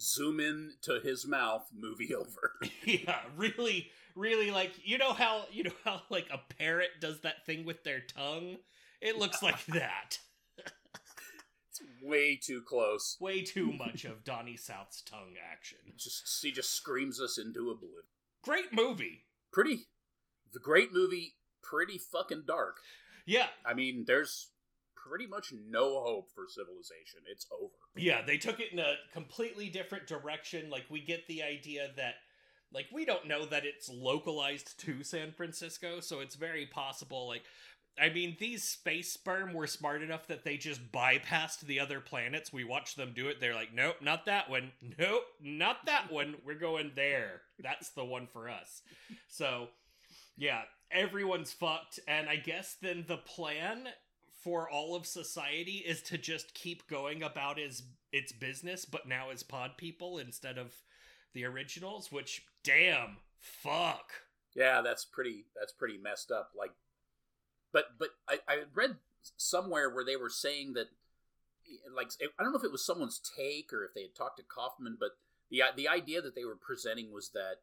[0.00, 1.66] zoom in to his mouth.
[1.74, 2.52] Movie over.
[2.84, 7.44] yeah, really, really like you know how you know how like a parrot does that
[7.46, 8.56] thing with their tongue.
[9.00, 10.18] It looks like that.
[11.74, 13.16] It's way too close.
[13.20, 15.78] Way too much of Donny South's tongue action.
[15.96, 18.02] Just he just screams us into oblivion.
[18.42, 19.24] Great movie.
[19.52, 19.86] Pretty,
[20.52, 21.34] the great movie.
[21.62, 22.76] Pretty fucking dark.
[23.26, 24.50] Yeah, I mean, there's
[24.94, 27.20] pretty much no hope for civilization.
[27.30, 27.72] It's over.
[27.96, 28.22] yeah.
[28.24, 30.70] They took it in a completely different direction.
[30.70, 32.14] Like we get the idea that.
[32.72, 37.28] Like we don't know that it's localized to San Francisco, so it's very possible.
[37.28, 37.44] Like,
[38.00, 42.52] I mean, these space sperm were smart enough that they just bypassed the other planets.
[42.52, 43.40] We watched them do it.
[43.40, 44.72] They're like, nope, not that one.
[44.98, 46.34] Nope, not that one.
[46.44, 47.42] We're going there.
[47.60, 48.82] That's the one for us.
[49.28, 49.68] So,
[50.36, 52.00] yeah, everyone's fucked.
[52.08, 53.88] And I guess then the plan
[54.42, 57.82] for all of society is to just keep going about its
[58.12, 60.72] its business, but now as pod people instead of
[61.32, 62.10] the originals.
[62.10, 64.10] Which, damn, fuck.
[64.56, 65.46] Yeah, that's pretty.
[65.58, 66.50] That's pretty messed up.
[66.58, 66.72] Like,
[67.74, 68.96] but but I, I read
[69.36, 70.86] somewhere where they were saying that,
[71.94, 74.44] like, I don't know if it was someone's take or if they had talked to
[74.44, 75.10] Kaufman, but
[75.50, 77.56] the the idea that they were presenting was that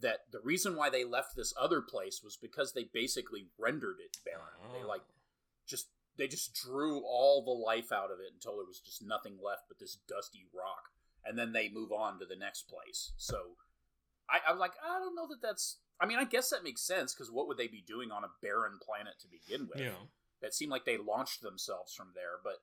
[0.00, 4.18] that the reason why they left this other place was because they basically rendered it
[4.24, 4.72] barren.
[4.72, 4.88] They oh.
[4.88, 5.02] like
[5.66, 9.38] just they just drew all the life out of it until there was just nothing
[9.42, 10.90] left but this dusty rock,
[11.24, 13.12] and then they move on to the next place.
[13.16, 13.56] So
[14.30, 15.78] I, I was like, I don't know that that's.
[16.00, 18.28] I mean, I guess that makes sense because what would they be doing on a
[18.42, 19.80] barren planet to begin with?
[19.80, 19.92] Yeah.
[20.40, 22.56] That seemed like they launched themselves from there, but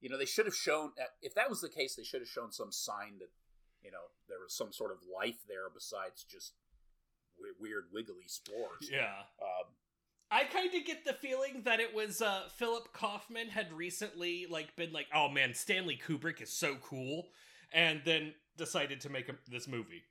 [0.00, 0.92] you know, they should have shown.
[1.00, 3.28] uh, If that was the case, they should have shown some sign that
[3.82, 6.52] you know there was some sort of life there besides just
[7.40, 8.88] we- weird wiggly spores.
[8.90, 9.12] Yeah.
[9.42, 9.66] Um,
[10.30, 14.74] I kind of get the feeling that it was uh, Philip Kaufman had recently like
[14.76, 17.28] been like, "Oh man, Stanley Kubrick is so cool,"
[17.72, 20.02] and then decided to make a, this movie.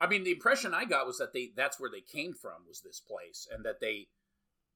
[0.00, 2.80] I mean, the impression I got was that they that's where they came from was
[2.80, 4.08] this place, and that they,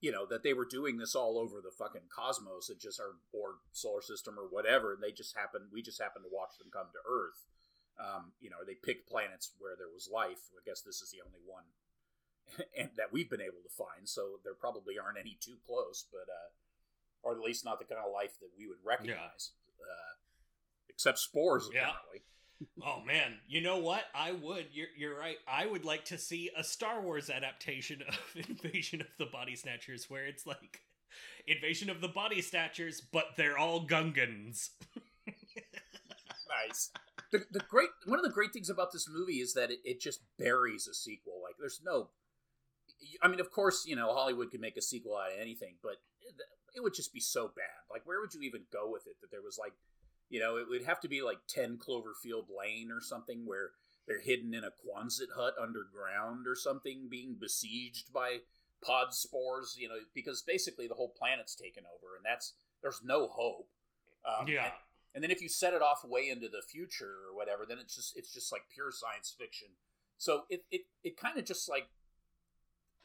[0.00, 3.20] you know, that they were doing this all over the fucking cosmos, it just or
[3.32, 5.68] or solar system or whatever, and they just happened.
[5.72, 7.44] We just happened to watch them come to Earth.
[8.00, 10.48] Um, you know, they picked planets where there was life.
[10.56, 11.68] I guess this is the only one,
[12.78, 14.08] and that we've been able to find.
[14.08, 16.48] So there probably aren't any too close, but uh,
[17.22, 19.52] or at least not the kind of life that we would recognize.
[19.76, 20.16] Uh,
[20.92, 21.90] except spores, Yeah.
[21.90, 22.20] apparently.
[22.86, 24.04] oh man, you know what?
[24.14, 24.66] I would.
[24.72, 25.36] You're you're right.
[25.48, 28.18] I would like to see a Star Wars adaptation of
[28.48, 30.80] Invasion of the Body Snatchers, where it's like
[31.46, 34.68] Invasion of the Body Snatchers, but they're all Gungans.
[36.66, 36.90] nice.
[37.32, 40.00] The, the great one of the great things about this movie is that it, it
[40.00, 41.40] just buries a sequel.
[41.42, 42.10] Like there's no,
[43.22, 45.96] I mean, of course, you know Hollywood could make a sequel out of anything, but
[46.20, 46.34] it,
[46.74, 47.86] it would just be so bad.
[47.90, 49.14] Like where would you even go with it?
[49.20, 49.72] That there was like,
[50.30, 53.70] you know, it would have to be like Ten Cloverfield Lane or something where
[54.06, 58.38] they're hidden in a Quonset hut underground or something, being besieged by
[58.82, 59.76] pod spores.
[59.78, 63.68] You know, because basically the whole planet's taken over, and that's there's no hope.
[64.24, 64.64] Um, yeah.
[64.64, 64.72] and-
[65.12, 67.96] and then if you set it off way into the future or whatever, then it's
[67.96, 69.66] just it's just like pure science fiction.
[70.18, 71.88] So it it, it kind of just like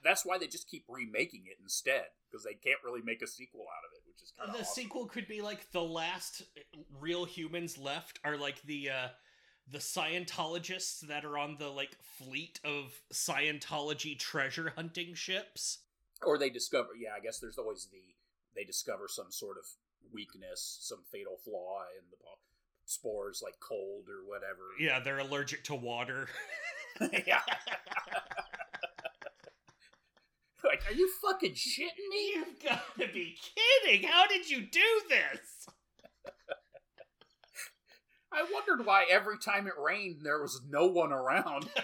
[0.05, 3.61] that's why they just keep remaking it instead because they can't really make a sequel
[3.61, 4.83] out of it, which is kind the of awesome.
[4.83, 6.43] sequel could be like the last
[6.99, 9.07] real humans left are like the uh
[9.71, 15.79] the Scientologists that are on the like fleet of Scientology treasure hunting ships.
[16.23, 18.15] or they discover yeah, I guess there's always the
[18.55, 19.65] they discover some sort of
[20.13, 22.17] weakness, some fatal flaw in the
[22.85, 24.61] spores, like cold or whatever.
[24.79, 26.27] Yeah, they're allergic to water.
[27.27, 27.41] yeah.
[30.65, 32.33] like, are you fucking shitting me?
[32.35, 33.37] You've got to be
[33.83, 34.07] kidding!
[34.07, 35.67] How did you do this?
[38.31, 41.69] I wondered why every time it rained there was no one around.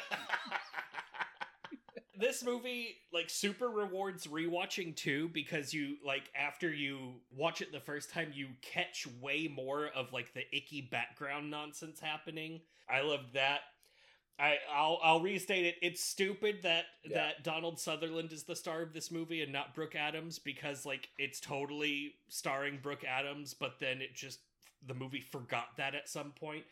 [2.22, 7.80] this movie like super rewards rewatching too because you like after you watch it the
[7.80, 12.62] first time you catch way more of like the icky background nonsense happening.
[12.90, 13.62] I loved that.
[14.42, 15.76] I I'll I'll restate it.
[15.82, 17.16] It's stupid that Yeah.
[17.16, 21.10] that Donald Sutherland is the star of this movie and not Brooke Adams because like
[21.18, 24.40] it's totally starring Brooke Adams, but then it just
[24.86, 26.64] the movie forgot that at some point.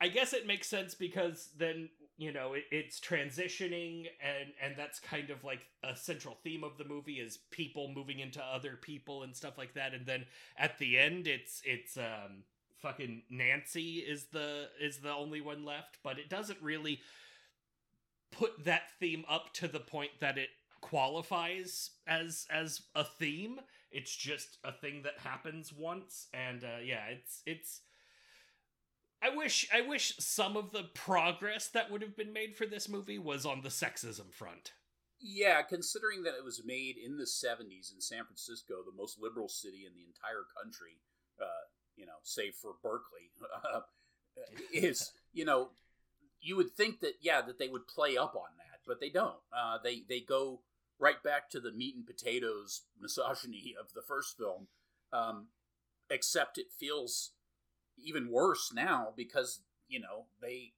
[0.00, 5.00] I guess it makes sense because then you know it, it's transitioning and and that's
[5.00, 9.22] kind of like a central theme of the movie is people moving into other people
[9.22, 10.26] and stuff like that and then
[10.58, 12.44] at the end it's it's um
[12.82, 17.00] fucking Nancy is the is the only one left but it doesn't really
[18.30, 23.60] put that theme up to the point that it qualifies as as a theme
[23.92, 27.82] it's just a thing that happens once and uh yeah it's it's
[29.22, 32.88] I wish I wish some of the progress that would have been made for this
[32.88, 34.72] movie was on the sexism front.
[35.20, 39.48] Yeah, considering that it was made in the 70s in San Francisco, the most liberal
[39.48, 40.98] city in the entire country,
[41.40, 43.30] uh, you know, save for Berkeley,
[44.72, 45.70] is, you know,
[46.40, 49.36] you would think that, yeah, that they would play up on that, but they don't.
[49.56, 50.60] Uh, they, they go
[50.98, 54.68] right back to the meat and potatoes misogyny of the first film,
[55.12, 55.48] um,
[56.10, 57.32] except it feels
[58.02, 60.72] even worse now because, you know, they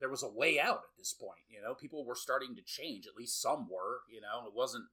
[0.00, 1.40] there was a way out at this point.
[1.48, 3.06] You know, people were starting to change.
[3.06, 4.00] At least some were.
[4.12, 4.84] You know, it wasn't.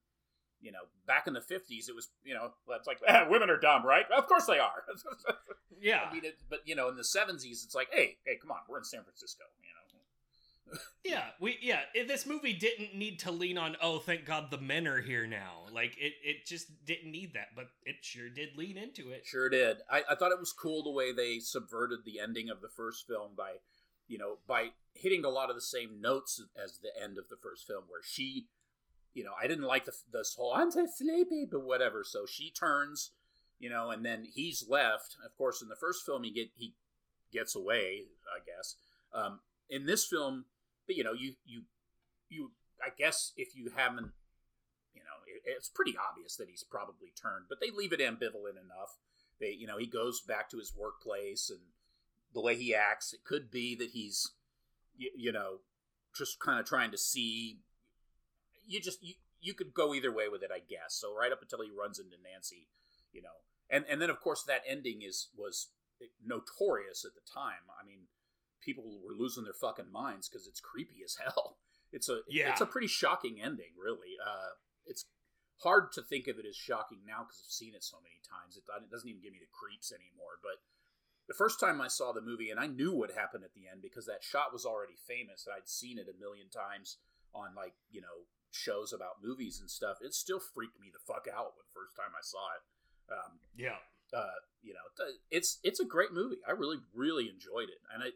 [0.62, 2.10] You know, back in the fifties, it was.
[2.24, 4.06] You know, it's like "Ah, women are dumb, right?
[4.16, 4.84] Of course they are.
[5.84, 6.02] Yeah.
[6.08, 8.60] I mean, it, but you know, in the seventies, it's like, hey, hey, come on,
[8.70, 9.46] we're in San Francisco.
[9.60, 9.82] You know,
[11.04, 14.88] Yeah, we yeah, this movie didn't need to lean on oh thank god the men
[14.88, 15.64] are here now.
[15.74, 19.26] Like it it just didn't need that, but it sure did lean into it.
[19.26, 19.78] Sure did.
[19.90, 23.08] I, I thought it was cool the way they subverted the ending of the first
[23.08, 23.56] film by,
[24.08, 27.38] you know, by hitting a lot of the same notes as the end of the
[27.42, 28.48] first film, where she,
[29.14, 32.04] you know, I didn't like the, this whole I'm so sleepy, but whatever.
[32.04, 33.12] So she turns,
[33.60, 35.16] you know, and then he's left.
[35.26, 36.74] Of course, in the first film, he get he
[37.32, 38.04] gets away,
[38.34, 38.76] I guess.
[39.14, 39.40] Um,
[39.70, 40.46] in this film,
[40.88, 41.64] but you know, you you
[42.30, 42.52] you,
[42.82, 44.12] I guess if you haven't,
[44.94, 48.60] you know, it, it's pretty obvious that he's probably turned, but they leave it ambivalent
[48.62, 48.98] enough
[49.42, 51.60] they you know he goes back to his workplace and
[52.34, 53.14] the way he acts.
[53.14, 54.32] It could be that he's,
[54.98, 55.58] you, you know,
[56.16, 57.60] just kind of trying to see.
[58.72, 60.96] You just you you could go either way with it, I guess.
[60.96, 62.68] So right up until he runs into Nancy,
[63.12, 65.68] you know, and and then of course that ending is was
[66.24, 67.68] notorious at the time.
[67.70, 68.08] I mean,
[68.64, 71.58] people were losing their fucking minds because it's creepy as hell.
[71.92, 72.52] It's a Yeah.
[72.52, 74.16] it's a pretty shocking ending, really.
[74.24, 74.56] Uh,
[74.86, 75.06] it's
[75.62, 78.58] hard to think of it as shocking now because I've seen it so many times.
[78.58, 80.40] It, it doesn't even give me the creeps anymore.
[80.42, 80.64] But
[81.28, 83.82] the first time I saw the movie, and I knew what happened at the end
[83.82, 86.98] because that shot was already famous, and I'd seen it a million times
[87.34, 89.98] on like you know shows about movies and stuff.
[90.02, 92.64] It still freaked me the fuck out the first time I saw it.
[93.14, 93.80] Um, Yeah.
[94.14, 96.38] uh, you know, it's it's a great movie.
[96.48, 98.12] I really really enjoyed it, and I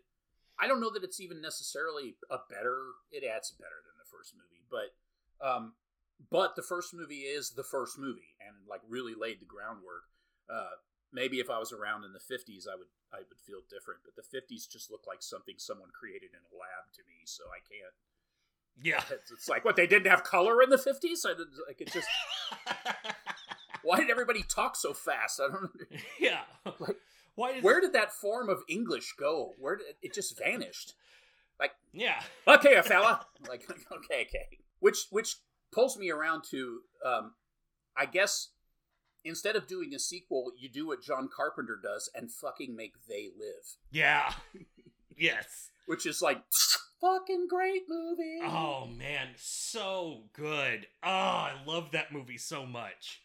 [0.58, 2.96] I don't know that it's even necessarily a better.
[3.12, 4.96] It adds better than the first movie, but
[5.46, 5.74] um,
[6.32, 10.08] but the first movie is the first movie, and like really laid the groundwork.
[10.48, 10.80] Uh,
[11.12, 14.16] maybe if I was around in the fifties, I would I would feel different, but
[14.16, 17.60] the fifties just look like something someone created in a lab to me, so I
[17.60, 17.96] can't.
[18.82, 19.02] Yeah.
[19.12, 21.26] It's, it's like what they didn't have color in the fifties.
[21.26, 22.08] I didn't, like it just.
[23.84, 25.40] Why did everybody talk so fast?
[25.40, 25.72] I don't.
[26.20, 26.42] yeah.
[26.80, 26.98] Like,
[27.36, 29.54] Why did Where did that form of English go?
[29.60, 30.94] Where did it just vanished?
[31.60, 32.22] Like yeah.
[32.48, 33.26] Okay, a fella.
[33.48, 34.48] Like okay, okay.
[34.80, 35.36] Which which
[35.72, 37.34] pulls me around to um
[37.96, 38.50] I guess
[39.24, 43.30] instead of doing a sequel, you do what John Carpenter does and fucking make They
[43.38, 44.34] Live, Yeah.
[45.18, 45.70] yes.
[45.86, 46.42] which is like
[47.06, 48.40] fucking great movie.
[48.44, 50.88] Oh man, so good.
[51.04, 53.22] Oh, I love that movie so much.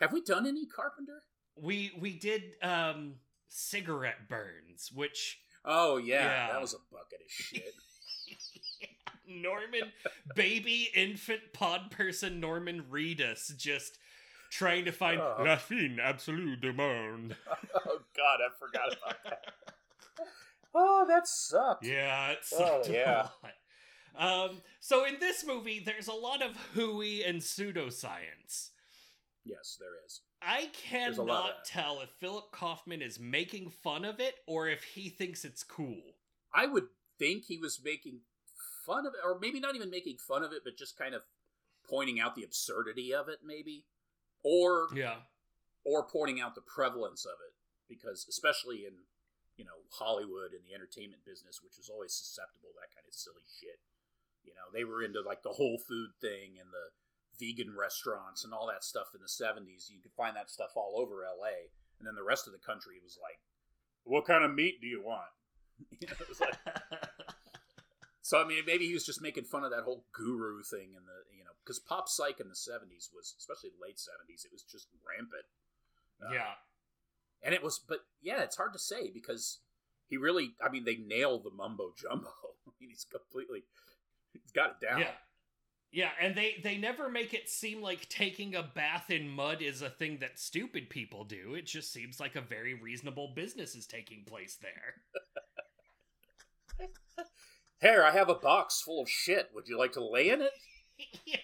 [0.00, 1.22] Have we done any Carpenter?
[1.56, 3.14] We we did um
[3.48, 6.52] cigarette burns, which Oh yeah, Yeah.
[6.52, 7.74] that was a bucket of shit.
[9.26, 9.90] Norman
[10.34, 13.98] baby infant pod person Norman Reedus just
[14.50, 15.42] trying to find Oh.
[15.44, 17.34] La fin absolue du monde.
[17.86, 19.44] oh god, I forgot about that.
[20.74, 21.84] Oh, that sucked.
[21.86, 23.28] Yeah, it's Oh, yeah.
[24.16, 28.70] Um, so in this movie, there's a lot of hooey and pseudoscience.
[29.44, 30.20] Yes, there is.
[30.40, 30.74] I a lot
[31.16, 35.64] cannot tell if Philip Kaufman is making fun of it or if he thinks it's
[35.64, 36.00] cool.
[36.52, 38.20] I would think he was making
[38.86, 41.22] fun of it, or maybe not even making fun of it, but just kind of
[41.88, 43.84] pointing out the absurdity of it, maybe,
[44.42, 45.16] or Yeah.
[45.84, 47.54] or pointing out the prevalence of it,
[47.88, 48.92] because especially in
[49.56, 53.14] you know Hollywood and the entertainment business, which was always susceptible to that kind of
[53.14, 53.78] silly shit.
[54.42, 56.92] You know, they were into like the whole food thing and the
[57.38, 59.90] vegan restaurants and all that stuff in the '70s.
[59.90, 62.98] You could find that stuff all over LA, and then the rest of the country
[63.02, 63.38] was like,
[64.02, 65.32] "What kind of meat do you want?"
[65.90, 66.54] You know, like,
[68.22, 71.02] so I mean, maybe he was just making fun of that whole guru thing in
[71.02, 74.62] the you know because pop psych in the '70s was, especially late '70s, it was
[74.62, 75.46] just rampant.
[76.22, 76.54] Uh, yeah.
[77.42, 79.60] And it was, but yeah, it's hard to say because
[80.06, 82.26] he really, I mean, they nailed the mumbo jumbo.
[82.66, 83.64] I mean, he's completely,
[84.32, 85.00] he's got it down.
[85.00, 85.10] Yeah.
[85.92, 89.80] Yeah, and they they never make it seem like taking a bath in mud is
[89.80, 91.54] a thing that stupid people do.
[91.54, 96.88] It just seems like a very reasonable business is taking place there.
[97.80, 99.50] Here, I have a box full of shit.
[99.54, 100.52] Would you like to lay in it?
[101.26, 101.36] yeah.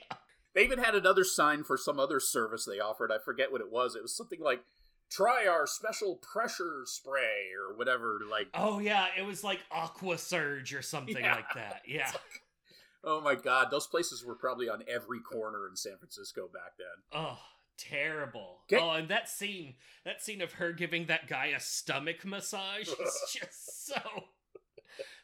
[0.55, 3.13] They even had another sign for some other service they offered.
[3.13, 3.95] I forget what it was.
[3.95, 4.63] It was something like,
[5.11, 8.21] try our special pressure spray or whatever.
[8.31, 11.35] Like, Oh yeah, it was like Aqua Surge or something Yeah.
[11.37, 11.83] like that.
[11.87, 12.11] Yeah.
[13.05, 17.21] oh my God, those places were probably on every corner in San Francisco back then.
[17.23, 17.39] Oh,
[17.77, 18.61] terrible.
[18.73, 23.21] Oh, and that scene, that scene of her giving that guy a stomach massage is
[23.41, 24.01] just so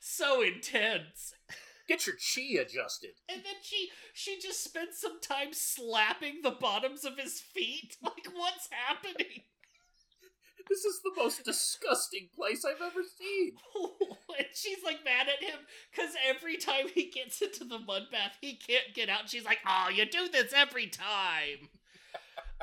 [0.01, 1.35] so intense.
[1.89, 3.11] Get your chi adjusted.
[3.29, 7.97] And then she she just spent some time slapping the bottoms of his feet.
[8.03, 9.43] Like what's happening?
[10.69, 13.53] This is the most disgusting place I've ever seen.
[14.39, 15.59] and she's like mad at him
[15.91, 19.29] because every time he gets into the mud bath, he can't get out.
[19.31, 21.69] She's like, "Oh, you do this every time."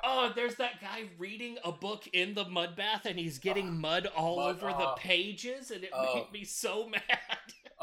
[0.04, 3.72] oh, there's that guy reading a book in the mud bath, and he's getting ah,
[3.72, 4.96] mud all Mud, over the oh.
[4.98, 6.16] pages, and it Oh.
[6.16, 7.02] made me so mad.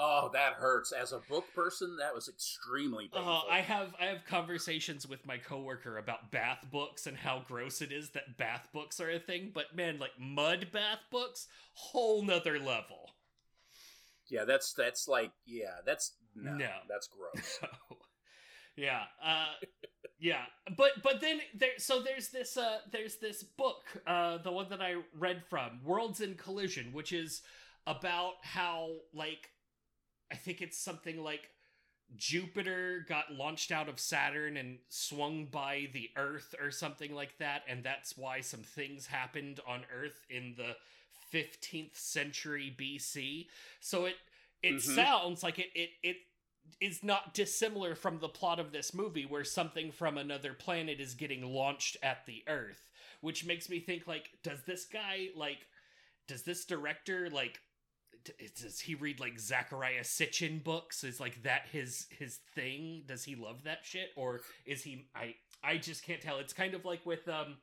[0.03, 0.93] Oh, that hurts.
[0.93, 3.31] As a book person, that was extremely painful.
[3.31, 7.83] Uh, I have I have conversations with my coworker about bath books and how gross
[7.83, 12.23] it is that bath books are a thing, but man, like mud bath books, whole
[12.23, 13.11] nother level.
[14.29, 16.71] yeah, that's that's like yeah, that's no, No.
[16.89, 17.61] that's gross.
[18.77, 19.47] yeah, uh,
[20.19, 20.45] yeah,
[20.79, 24.81] but but then there so there's this uh there's this book uh the one that
[24.81, 27.43] I read from Worlds in Collision, which is
[27.87, 29.51] about how like
[30.33, 31.51] I think it's something like
[32.16, 37.62] Jupiter got launched out of Saturn and swung by the Earth or something like that,
[37.68, 40.76] and that's why some things happened on Earth in the
[41.31, 43.49] 15th century BC.
[43.81, 44.16] So it
[44.62, 44.81] it Mhm.
[44.81, 46.16] sounds like it it it
[46.81, 51.14] is not dissimilar from the plot of this movie where something from another planet is
[51.14, 52.89] getting launched at the earth,
[53.20, 55.66] which makes me think like does this guy like
[56.26, 57.61] does this director like
[58.61, 61.05] does he read like Zecharia Sitchin books?
[61.05, 63.03] Is like that his his thing?
[63.07, 66.39] Does he love that shit or is he I I just can't tell.
[66.39, 67.57] It's kind of like with um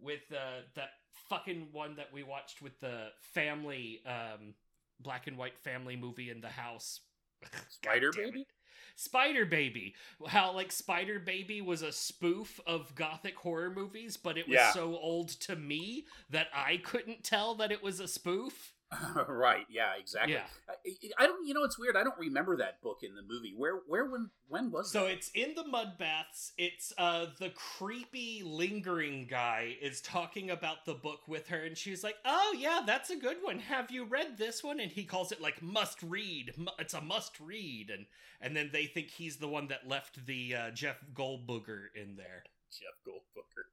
[0.00, 0.90] with uh that
[1.28, 4.54] fucking one that we watched with the family um
[5.00, 7.00] black and white family movie in the house.
[7.70, 8.46] Spider Baby?
[8.94, 9.94] Spider Baby.
[10.26, 14.72] How like Spider Baby was a spoof of gothic horror movies, but it was Yeah.
[14.72, 18.74] so old to me that I couldn't tell that it was a spoof.
[19.28, 19.66] right.
[19.70, 19.92] Yeah.
[19.98, 20.34] Exactly.
[20.34, 20.44] Yeah.
[20.68, 21.46] I, I don't.
[21.46, 21.96] You know, it's weird.
[21.96, 23.54] I don't remember that book in the movie.
[23.56, 23.80] Where?
[23.86, 24.06] Where?
[24.06, 24.30] When?
[24.48, 24.90] When was it?
[24.90, 25.12] So that?
[25.12, 26.52] it's in the mud baths.
[26.58, 32.04] It's uh the creepy lingering guy is talking about the book with her and she's
[32.04, 33.58] like, "Oh yeah, that's a good one.
[33.58, 36.52] Have you read this one?" And he calls it like must read.
[36.78, 38.06] It's a must read and
[38.40, 42.42] and then they think he's the one that left the uh, Jeff Goldbooger in there.
[42.72, 43.68] Jeff Goldbooker.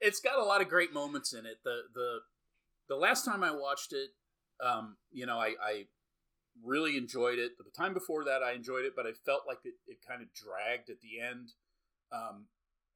[0.00, 1.58] it's got a lot of great moments in it.
[1.64, 2.18] The the
[2.90, 4.10] the last time I watched it,
[4.62, 5.84] um, you know, I, I
[6.62, 7.52] really enjoyed it.
[7.56, 10.28] The time before that, I enjoyed it, but I felt like it, it kind of
[10.34, 11.52] dragged at the end.
[12.12, 12.46] Um,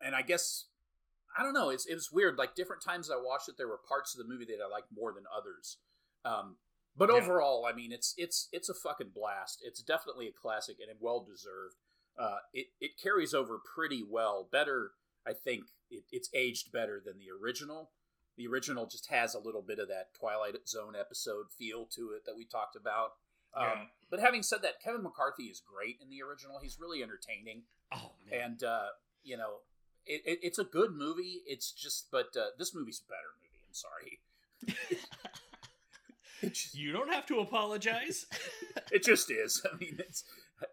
[0.03, 0.67] and I guess
[1.39, 1.71] I don't know.
[1.71, 2.37] It's it was weird.
[2.37, 4.89] Like different times I watched it, there were parts of the movie that I liked
[4.95, 5.79] more than others.
[6.25, 6.57] Um,
[6.97, 7.17] but Yeah.
[7.17, 9.63] overall, I mean, it's it's it's a fucking blast.
[9.65, 11.77] It's definitely a classic and well deserved.
[12.19, 14.49] Uh, it it carries over pretty well.
[14.51, 14.93] Better,
[15.27, 15.65] I think.
[15.91, 17.91] It, it's aged better than the original.
[18.37, 22.25] The original just has a little bit of that Twilight Zone episode feel to it
[22.27, 23.13] that we talked about.
[23.55, 23.85] Um, Yeah.
[24.11, 26.59] But having said that, Kevin McCarthy is great in the original.
[26.63, 27.63] He's really entertaining,
[27.93, 28.41] Oh man.
[28.43, 28.87] and uh,
[29.23, 29.59] you know,
[30.07, 31.43] it, it, it's a good movie.
[31.47, 33.65] It's just, but uh, this movie's a better movie.
[33.67, 34.21] I'm sorry.
[36.43, 38.27] Just, you don't have to apologize.
[38.93, 39.65] it just is.
[39.73, 40.25] I mean, it's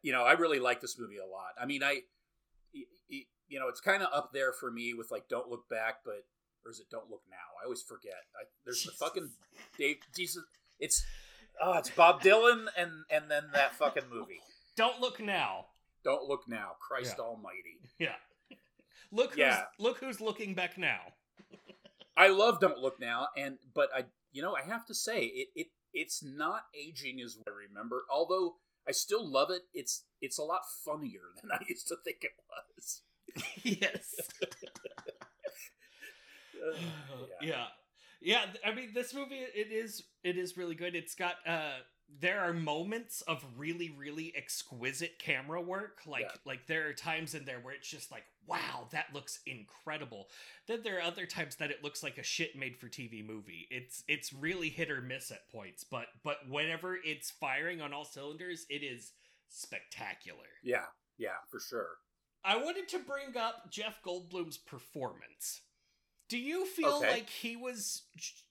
[0.01, 1.53] you know, I really like this movie a lot.
[1.61, 2.01] I mean, I
[2.73, 6.25] you know, it's kind of up there for me with like Don't Look Back, but
[6.65, 7.37] or is it Don't Look Now?
[7.61, 8.13] I always forget.
[8.35, 9.29] I, there's the fucking
[9.77, 10.43] Dave Jesus.
[10.79, 11.05] It's
[11.61, 14.41] oh, it's Bob Dylan and and then that fucking movie.
[14.75, 15.65] Don't look now.
[16.03, 16.71] Don't Look Now.
[16.79, 17.25] Christ Yeah.
[17.25, 17.79] Almighty.
[17.99, 18.15] Yeah.
[19.11, 19.63] Look who's Yeah.
[19.77, 20.99] look who's looking back now.
[22.17, 25.47] I love Don't Look Now, and but I, you know, I have to say it,
[25.55, 28.03] it it's not aging as I remember.
[28.09, 28.55] Although
[28.87, 32.31] I still love it, it's it's a lot funnier than I used to think it
[32.49, 33.01] was.
[33.63, 34.15] yes.
[37.41, 37.65] Yeah.
[38.21, 41.77] yeah th- i mean this movie it is it is really good it's got uh
[42.19, 46.35] there are moments of really really exquisite camera work like Yeah.
[46.45, 50.27] like there are times in there where it's just like wow that looks incredible
[50.67, 53.67] then there are other times that it looks like a shit made for tv movie
[53.71, 58.05] it's it's really hit or miss at points but but whenever it's firing on all
[58.05, 59.13] cylinders it is
[59.49, 60.85] spectacular yeah,
[61.17, 61.87] yeah, for sure.
[62.43, 65.61] I wanted to bring up Jeff Goldblum's performance.
[66.31, 67.11] Do you feel Okay.
[67.11, 68.03] like he was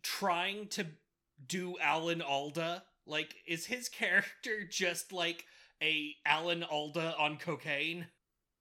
[0.03, 0.87] trying to
[1.47, 2.83] do Alan Alda?
[3.07, 5.47] Like, is his character just like
[5.83, 8.09] a Alan Alda on cocaine?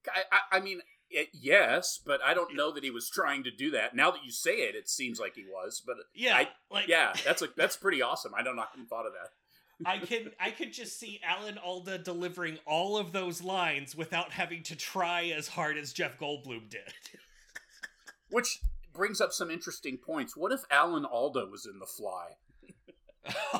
[0.07, 3.51] I, I, I mean, it, yes, but I don't know that he was trying to
[3.51, 3.93] do that.
[3.93, 5.83] Now that you say it, it seems like he was.
[5.85, 8.31] But Yeah, I- like yeah, that's a that's pretty awesome.
[8.33, 8.61] I don't know.
[8.61, 9.31] I hadn't thought of that.
[9.85, 14.63] I can I could just see Alan Alda delivering all of those lines without having
[14.63, 16.93] to try as hard as Jeff Goldblum did.
[18.29, 18.59] Which
[18.99, 20.35] brings up some interesting points.
[20.35, 22.31] What if Alan Alda was in The Fly?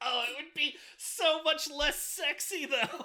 [0.00, 3.04] oh, it would be so much less sexy though.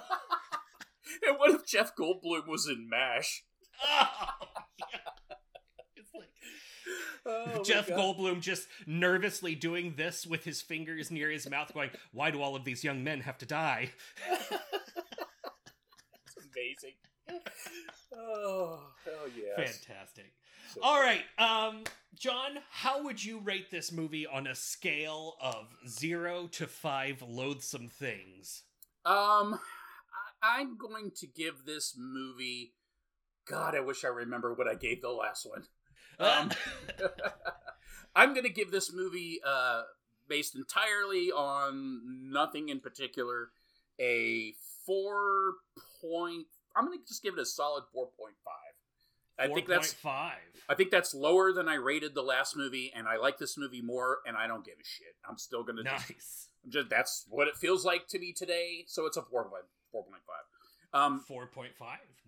[1.24, 3.44] And what if Jeff Goldblum was in MASH?
[3.84, 4.08] Oh,
[4.80, 5.34] yeah.
[5.94, 6.28] It's like
[7.24, 12.32] Oh, Jeff Goldblum just nervously doing this with his fingers near his mouth, going, Why
[12.32, 13.90] do all of these young men have to die?
[16.26, 16.96] It's amazing.
[18.16, 19.78] Oh, hell yes.
[19.84, 20.32] Fantastic.
[20.72, 21.84] So- All right, um,
[22.14, 27.88] John, how would you rate this movie on a scale of zero to five loathsome
[27.88, 28.62] things?
[29.04, 29.58] Um,
[30.42, 32.74] I, I'm going to give this movie.
[33.48, 35.64] God, I wish I remember what I gave the last one.
[36.18, 36.50] Um,
[38.16, 39.82] I'm going to give this movie, uh,
[40.28, 42.00] based entirely on
[42.32, 43.50] nothing in particular,
[44.00, 44.52] a
[44.84, 45.54] four
[46.00, 46.46] point.
[46.76, 48.52] I'm going to just give it a solid four point five.
[49.38, 50.38] I think that's five.
[50.68, 53.82] I think that's lower than I rated the last movie, and I like this movie
[53.82, 55.14] more, and I don't give a shit.
[55.28, 56.48] I'm still gonna just, Nice.
[56.68, 58.84] just that's what it feels like to me today.
[58.86, 60.44] So it's a four point four point five.
[61.02, 61.68] Um, 4.5.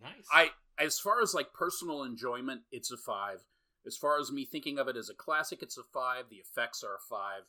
[0.03, 0.13] Nice.
[0.31, 3.39] I as far as like personal enjoyment, it's a five.
[3.87, 6.25] as far as me thinking of it as a classic, it's a five.
[6.29, 7.43] The effects are a five.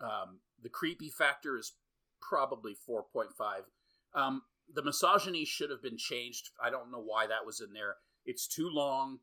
[0.00, 1.72] Um, the creepy factor is
[2.20, 3.62] probably four point five.
[4.14, 4.42] Um,
[4.74, 6.50] the misogyny should have been changed.
[6.62, 7.96] I don't know why that was in there.
[8.24, 9.18] It's too long.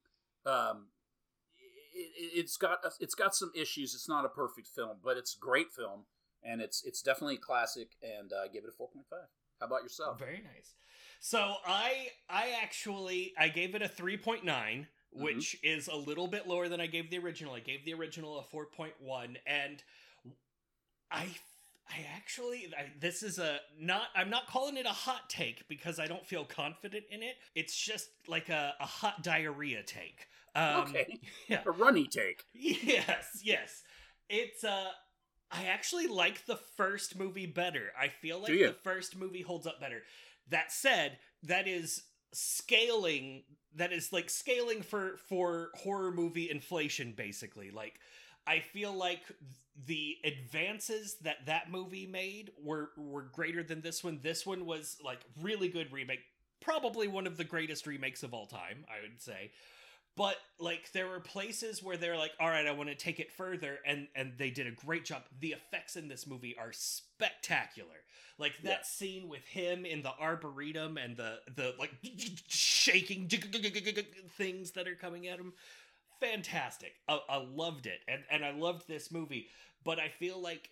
[0.46, 0.88] Um,
[1.94, 3.94] it, it's got it's got some issues.
[3.94, 6.06] It's not a perfect film, but it's a great film,
[6.44, 7.90] and it's it's definitely a classic.
[8.02, 9.28] And uh, give it a four point five.
[9.60, 10.20] How about yourself?
[10.20, 10.74] Very nice.
[11.20, 14.44] So I I actually I gave it a 3.9,
[15.16, 15.24] Mm-hmm.
[15.24, 17.54] which is a little bit lower than I gave the original.
[17.54, 19.82] I gave the original a 4.1 and
[21.10, 21.28] I
[21.90, 26.00] I actually I, this is a not I'm not calling it a hot take because
[26.00, 27.36] I don't feel confident in it.
[27.56, 30.28] It's just like a, a hot diarrhea take.
[30.56, 31.20] Um, Okay.
[31.48, 31.62] Yeah.
[31.66, 32.44] A runny take.
[32.54, 33.84] Yes, yes.
[34.30, 34.90] It's uh
[35.52, 37.92] I actually like the first movie better.
[38.00, 40.04] I feel like the first movie holds up better.
[40.50, 42.04] That said, that is
[42.34, 43.44] scaling
[43.76, 47.72] that is like scaling for for horror movie inflation basically.
[47.72, 48.00] Like
[48.48, 49.22] I feel like
[49.86, 54.20] the advances that that movie made were were greater than this one.
[54.24, 56.22] This one was like really good remake,
[56.62, 59.52] probably one of the greatest remakes of all time, I would say
[60.16, 63.32] but like there were places where they're like all right i want to take it
[63.32, 67.96] further and and they did a great job the effects in this movie are spectacular
[68.40, 68.84] like that Yeah.
[68.84, 71.92] scene with him in the arboretum and the the like
[72.48, 73.28] shaking
[74.38, 75.54] things that are coming at him
[76.20, 79.48] fantastic i, I loved it and and i loved this movie
[79.84, 80.70] but i feel like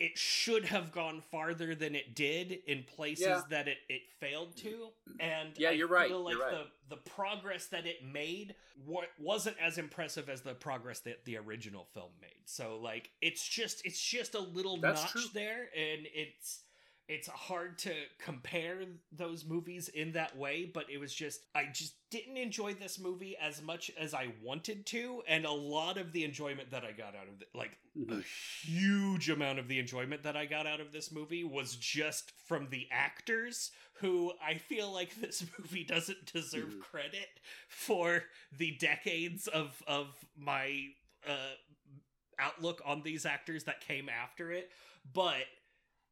[0.00, 3.40] it should have gone farther than it did in places Yeah.
[3.50, 6.52] that it, it failed to and Yeah, I you're right, feel like right.
[6.52, 8.54] the the progress that it made
[8.86, 12.42] wa- wasn't as impressive as the progress that the original film made.
[12.44, 15.22] So like it's just it's just a little That's notch true.
[15.34, 16.60] there and it's
[17.08, 21.94] it's hard to compare those movies in that way, but it was just I just
[22.10, 26.24] didn't enjoy this movie as much as I wanted to and a lot of the
[26.24, 28.20] enjoyment that I got out of it like Mhm.
[28.20, 32.32] a huge amount of the enjoyment that I got out of this movie was just
[32.46, 36.80] from the actors who I feel like this movie doesn't deserve Mhm.
[36.80, 40.88] credit for the decades of of my
[41.26, 41.54] uh
[42.38, 44.70] outlook on these actors that came after it
[45.12, 45.44] but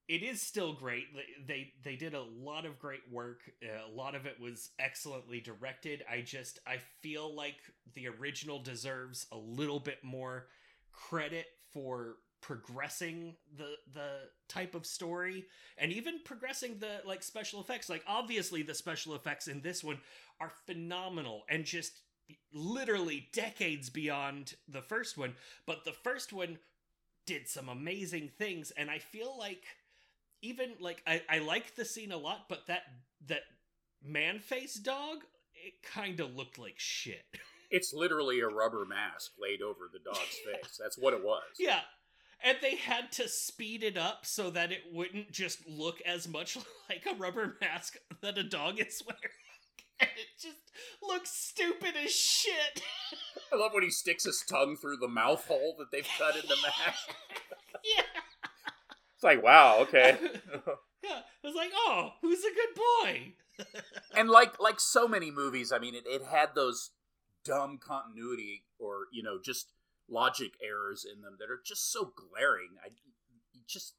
[0.08, 1.06] it is still great.
[1.46, 3.40] They they, did a lot of great work.
[3.62, 6.04] Uh, a lot of it was excellently directed.
[6.10, 7.56] I just i feel like
[7.94, 10.46] the original deserves a little bit more
[10.92, 14.18] credit for progressing the the
[14.48, 15.46] type of story
[15.78, 17.88] and even progressing the like special effects.
[17.90, 19.98] Like obviously the special effects in this one
[20.40, 22.02] are phenomenal and just
[22.52, 25.32] literally decades beyond the first one
[25.64, 26.58] but the first one
[27.24, 28.70] did some amazing things.
[28.76, 29.64] And i feel like
[30.42, 32.82] even like i, I like the scene a lot but that
[33.26, 33.42] that
[34.02, 35.18] man face dog
[35.54, 37.24] it kind of looked like shit
[37.70, 40.78] It's literally a rubber mask laid over the dog's face.
[40.80, 41.42] That's what it was.
[41.58, 41.80] Yeah.
[42.42, 46.56] And they had to speed it up so that it wouldn't just look as much
[46.88, 49.20] like a rubber mask that a dog is wearing.
[49.98, 50.58] And it just
[51.02, 52.82] looks stupid as shit.
[53.50, 56.42] I love when he sticks his tongue through the mouth hole that they've cut in
[56.42, 57.14] the mask.
[59.16, 59.18] Yeah.
[59.18, 60.18] It's like, wow, okay.
[61.04, 61.20] Yeah.
[61.44, 63.34] I was like, oh, who's a good boy?
[64.16, 66.90] and like like so many movies, I mean, it, it had those
[67.44, 69.72] dumb continuity or you know just
[70.08, 72.70] logic errors in them that are just so glaring.
[72.84, 72.88] I
[73.68, 73.94] just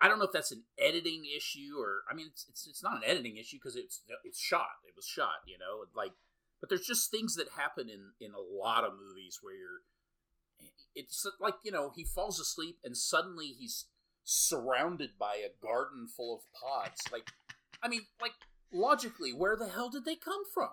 [0.00, 2.96] I don't know if that's an editing issue or I mean it's it's, it's not
[2.96, 4.82] an editing issue because it's it's shot.
[4.86, 6.12] It was shot, you know, like
[6.60, 9.82] but there's just things that happen in in a lot of movies where you're
[10.94, 13.86] it's like you know he falls asleep and suddenly he's
[14.24, 17.28] surrounded by a garden full of pods like
[17.82, 18.32] i mean like
[18.72, 20.70] logically where the hell did they come from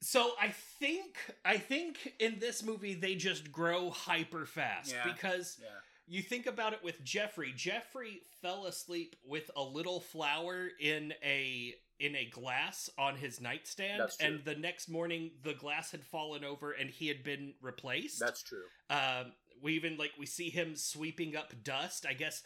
[0.00, 5.12] So I think I think in this movie they just grow hyper fast Yeah.
[5.12, 5.68] because yeah
[6.10, 7.52] you think about it with Jeffrey.
[7.54, 14.00] Jeffrey fell asleep with a little flower in a in a glass on his nightstand,
[14.20, 18.20] and the next morning the glass had fallen over and he had been replaced.
[18.20, 19.32] that's true Um,
[19.62, 22.06] we even like we see him sweeping up dust.
[22.08, 22.42] I guess.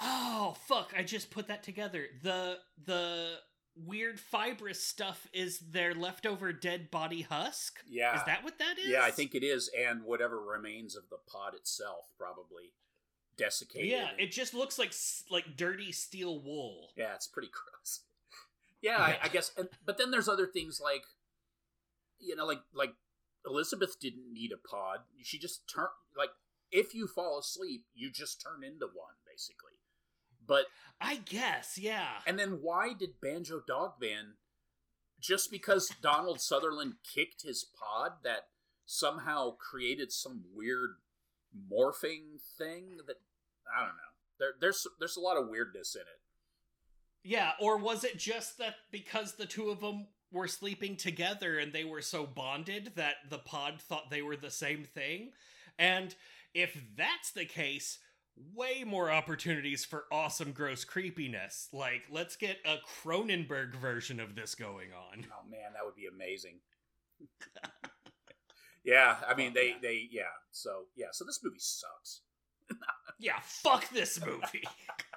[0.00, 0.92] Oh fuck!
[0.96, 2.06] I just put that together.
[2.22, 3.36] The the
[3.76, 7.80] weird fibrous stuff is their leftover dead body husk.
[7.88, 8.86] yeah Is that what that is?
[8.86, 12.72] yeah i think it is and whatever remains of the pod itself probably
[13.36, 14.92] desiccated Yeah, and- it just looks like
[15.28, 16.90] like dirty steel wool.
[16.96, 18.02] Yeah, it's pretty gross.
[18.80, 19.50] Yeah, I, I guess.
[19.58, 21.02] And, but then there's other things like,
[22.20, 22.94] you know, like like
[23.44, 25.00] Elizabeth didn't need a pod.
[25.22, 26.30] She just turned like
[26.70, 29.72] if you fall asleep, you just turn into one basically.
[30.46, 30.66] But
[31.00, 32.18] I guess, yeah.
[32.26, 34.34] and then why did Banjo Dog Band?
[35.20, 38.48] Just because Donald Sutherland kicked his pod, that
[38.86, 40.96] somehow created some weird
[41.72, 43.16] morphing thing that
[43.74, 44.12] I don't know.
[44.38, 46.20] There, there's there's a lot of weirdness in it.
[47.22, 51.72] Yeah, or was it just that because the two of them were sleeping together and
[51.72, 55.30] they were so bonded that the pod thought they were the same thing?
[55.78, 56.14] And
[56.54, 57.98] if that's the case,
[58.54, 61.68] way more opportunities for awesome gross creepiness.
[61.72, 65.26] Like, let's get a Cronenberg version of this going on.
[65.30, 66.58] Oh man, that would be amazing.
[68.84, 69.74] yeah, I mean Oh, they yeah.
[69.82, 70.22] they yeah.
[70.50, 72.20] So yeah, so this movie sucks.
[73.20, 74.64] Yeah, fuck this movie.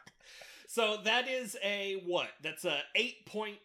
[0.67, 2.29] so that is a what?
[2.43, 3.55] That's a 8.4,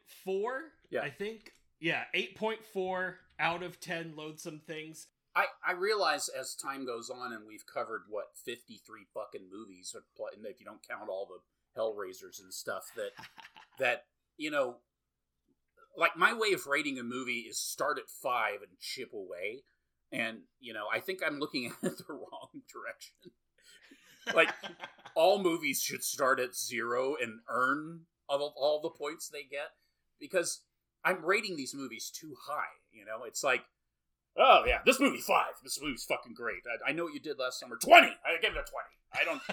[0.90, 1.03] Yeah.
[1.03, 1.53] I think.
[1.78, 5.07] Yeah, 8.4 out of 10 loathsome things.
[5.34, 10.46] I, I realize as time goes on and we've covered what 53 fucking movies and
[10.46, 13.12] if you don't count all the hellraisers and stuff that
[13.78, 14.04] that
[14.36, 14.76] you know
[15.96, 19.64] like my way of rating a movie is start at 5 and chip away.
[20.10, 23.32] And you know I think I'm looking at it the wrong direction.
[24.34, 24.50] Like
[25.14, 29.70] all movies should start at 0 and earn all, all the points they get
[30.20, 30.60] because
[31.04, 33.24] I'm rating these movies too high you know?
[33.24, 33.62] It's like
[34.36, 35.52] Oh yeah, this movie five.
[35.62, 36.62] This movie's fucking great.
[36.66, 37.76] I, I know what you did last summer.
[37.76, 38.09] Twenty.
[38.24, 38.96] I give it a twenty.
[39.14, 39.42] I don't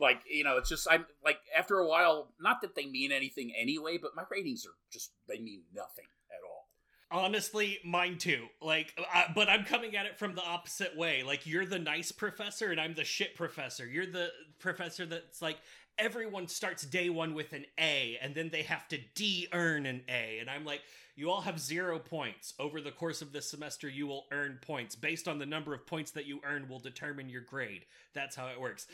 [0.00, 0.56] like you know.
[0.56, 2.28] It's just I'm like after a while.
[2.40, 6.44] Not that they mean anything anyway, but my ratings are just they mean nothing at
[6.46, 6.68] all.
[7.12, 8.46] Honestly, mine too.
[8.62, 11.24] Like, uh, but I'm coming at it from the opposite way.
[11.24, 13.84] Like, you're the nice professor, and I'm the shit professor.
[13.84, 14.28] You're the
[14.60, 15.56] professor that's like,
[15.98, 20.02] everyone starts day one with an A, and then they have to de earn an
[20.08, 20.38] A.
[20.40, 20.82] And I'm like,
[21.20, 22.54] you all have zero points.
[22.58, 24.96] Over the course of this semester, you will earn points.
[24.96, 27.84] Based on the number of points that you earn, will determine your grade.
[28.14, 28.86] That's how it works.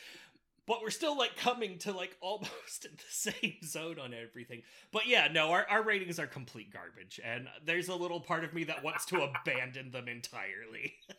[0.67, 4.63] But we're still like coming to like almost the same zone on everything.
[4.91, 7.21] But yeah, no, our, our ratings are complete garbage.
[7.25, 10.95] And there's a little part of me that wants to abandon them entirely.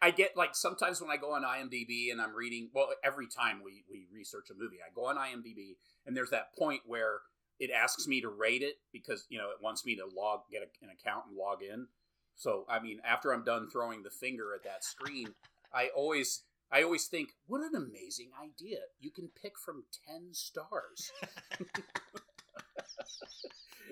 [0.00, 2.70] I get like sometimes when I go on IMDb and I'm reading.
[2.74, 5.76] Well, every time we we research a movie, I go on IMDb
[6.06, 7.20] and there's that point where
[7.62, 10.62] it asks me to rate it because you know it wants me to log get
[10.62, 11.86] a, an account and log in.
[12.34, 15.28] So I mean, after I'm done throwing the finger at that screen,
[15.72, 18.78] I always I always think, what an amazing idea!
[18.98, 21.12] You can pick from ten stars,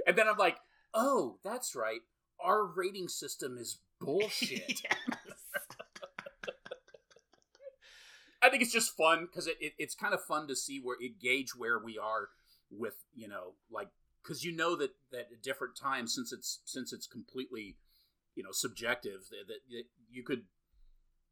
[0.06, 0.56] and then I'm like,
[0.92, 2.00] oh, that's right.
[2.42, 4.82] Our rating system is bullshit.
[8.42, 10.96] I think it's just fun because it, it, it's kind of fun to see where
[10.98, 12.30] it gauge where we are
[12.70, 13.88] with you know like
[14.22, 17.76] because you know that that at different times since it's since it's completely
[18.34, 20.42] you know subjective that, that that you could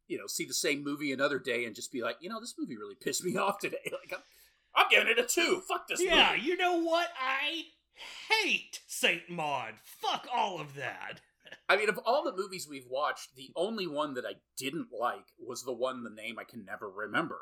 [0.07, 2.55] you know see the same movie another day and just be like you know this
[2.57, 4.23] movie really pissed me off today like I'm,
[4.75, 6.11] I'm giving it a two fuck this movie.
[6.11, 7.09] yeah, movie you know what?
[7.19, 7.63] I
[8.29, 9.73] hate Saint Maud.
[9.83, 11.21] Fuck all of that.
[11.67, 15.25] I mean, of all the movies we've watched, the only one that I didn't like
[15.39, 17.39] was the one the name I can never remember.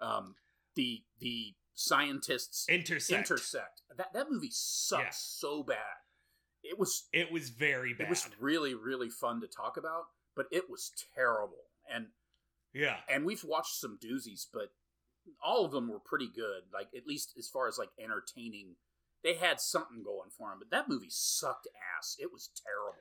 [0.00, 0.34] Um,
[0.74, 3.30] the the scientists Intersect.
[3.30, 3.82] intersect.
[3.96, 5.10] That that movie sucks Yeah.
[5.10, 5.96] so bad.
[6.64, 8.06] It was It was very bad.
[8.06, 11.64] it was really really fun to talk about, but it was terrible.
[11.88, 12.08] And
[12.74, 12.98] yeah.
[13.08, 14.72] and we've watched some doozies, but
[15.42, 16.64] all of them were pretty good.
[16.72, 18.74] Like at least as far as like entertaining,
[19.22, 20.58] they had something going for them.
[20.58, 22.16] But that movie sucked ass.
[22.18, 22.98] It was terrible.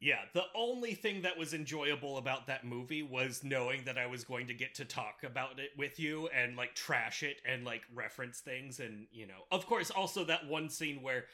[0.00, 4.24] Yeah, the only thing that was enjoyable about that movie was knowing that I was
[4.24, 7.82] going to get to talk about it with you and like trash it and like
[7.94, 9.44] reference things and you know.
[9.50, 11.24] Of course also that one scene where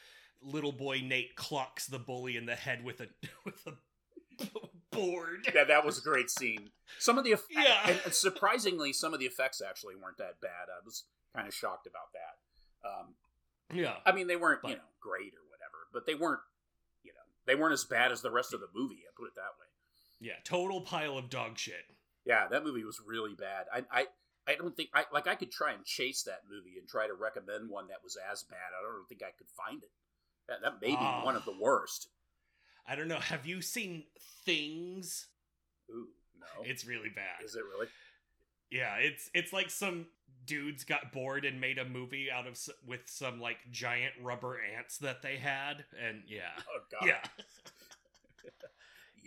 [0.41, 3.07] little boy Nate clocks the bully in the head with a
[3.45, 3.73] with a
[4.91, 5.47] board.
[5.53, 6.69] Yeah, that was a great scene.
[6.99, 7.97] Some of the eff- Yeah.
[8.05, 10.67] and, surprisingly, some of the effects actually weren't that bad.
[10.69, 11.03] I was
[11.35, 12.87] kind of shocked about that.
[12.89, 13.15] Um,
[13.73, 13.95] Yeah.
[14.05, 16.41] I mean, they weren't you know great or whatever, but they weren't
[17.45, 19.03] they weren't as bad as the rest of the movie.
[19.07, 19.67] I put it that way.
[20.19, 21.83] Yeah, total pile of dog shit.
[22.25, 23.65] Yeah, that movie was really bad.
[23.73, 24.05] I I,
[24.47, 27.13] I don't think I like I could try and chase that movie and try to
[27.13, 28.57] recommend one that was as bad.
[28.77, 29.89] I don't think I could find it.
[30.47, 31.23] That, that may be Ah.
[31.25, 32.07] one of the worst.
[32.87, 34.03] I don't know, have you seen
[34.45, 35.27] Things?
[35.89, 36.07] Ooh,
[36.37, 37.43] no, It's really bad.
[37.45, 37.87] is it really?
[38.73, 40.07] Yeah, it's it's like some
[40.45, 44.97] dudes got bored and made a movie out of with some like giant rubber ants
[44.97, 47.17] that they had, and yeah, Oh god, yeah.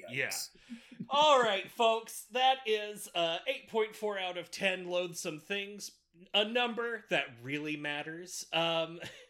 [0.11, 0.49] Yikes.
[0.59, 0.67] Yeah.
[1.09, 3.39] All right, folks, that is uh,
[3.73, 5.93] 8.4 out of 10 loathsome things,
[6.35, 8.45] a number that really matters.
[8.53, 8.99] Um,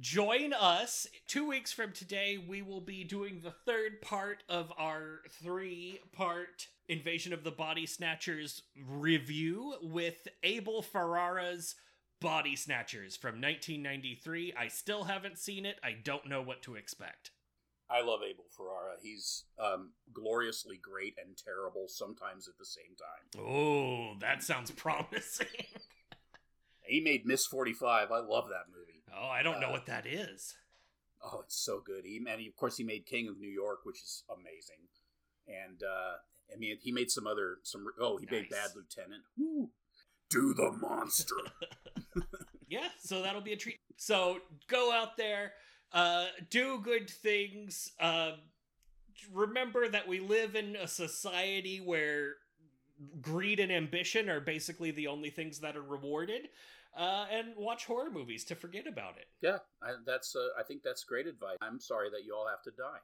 [0.00, 2.38] join us two weeks from today.
[2.38, 7.86] We will be doing the third part of our three part Invasion of the Body
[7.86, 11.76] Snatchers review with Abel Ferrara's
[12.20, 14.54] Body Snatchers from 1993.
[14.58, 15.76] I still haven't seen it.
[15.82, 17.30] I don't know what to expect.
[17.90, 18.96] I love Abel Ferrara.
[19.02, 23.46] He's um, gloriously great and terrible sometimes at the same time.
[23.46, 25.46] Oh, that sounds promising.
[26.86, 28.12] He made Miss 45.
[28.12, 28.83] I love that movie.
[29.20, 30.54] Oh, I don't know Uh, what that is.
[31.22, 32.04] Oh, it's so good.
[32.04, 34.88] He and he, of course he made King of New York, which is amazing.
[35.48, 36.14] And uh
[36.52, 39.22] I mean he made some other some oh he made Bad Lieutenant.
[39.38, 39.70] Woo.
[40.30, 41.36] Do the monster.
[42.66, 43.78] Yeah, so that'll be a treat.
[43.98, 44.38] So
[44.68, 45.52] go out there,
[45.92, 47.92] uh, do good things.
[48.00, 48.32] Uh,
[49.32, 52.34] remember that we live in a society where
[53.20, 56.48] greed and ambition are basically the only things that are rewarded.
[56.96, 59.26] Uh, and watch horror movies to forget about it.
[59.42, 61.56] yeah, I, that's uh, I think that's great advice.
[61.60, 62.98] I'm sorry that you all have to die.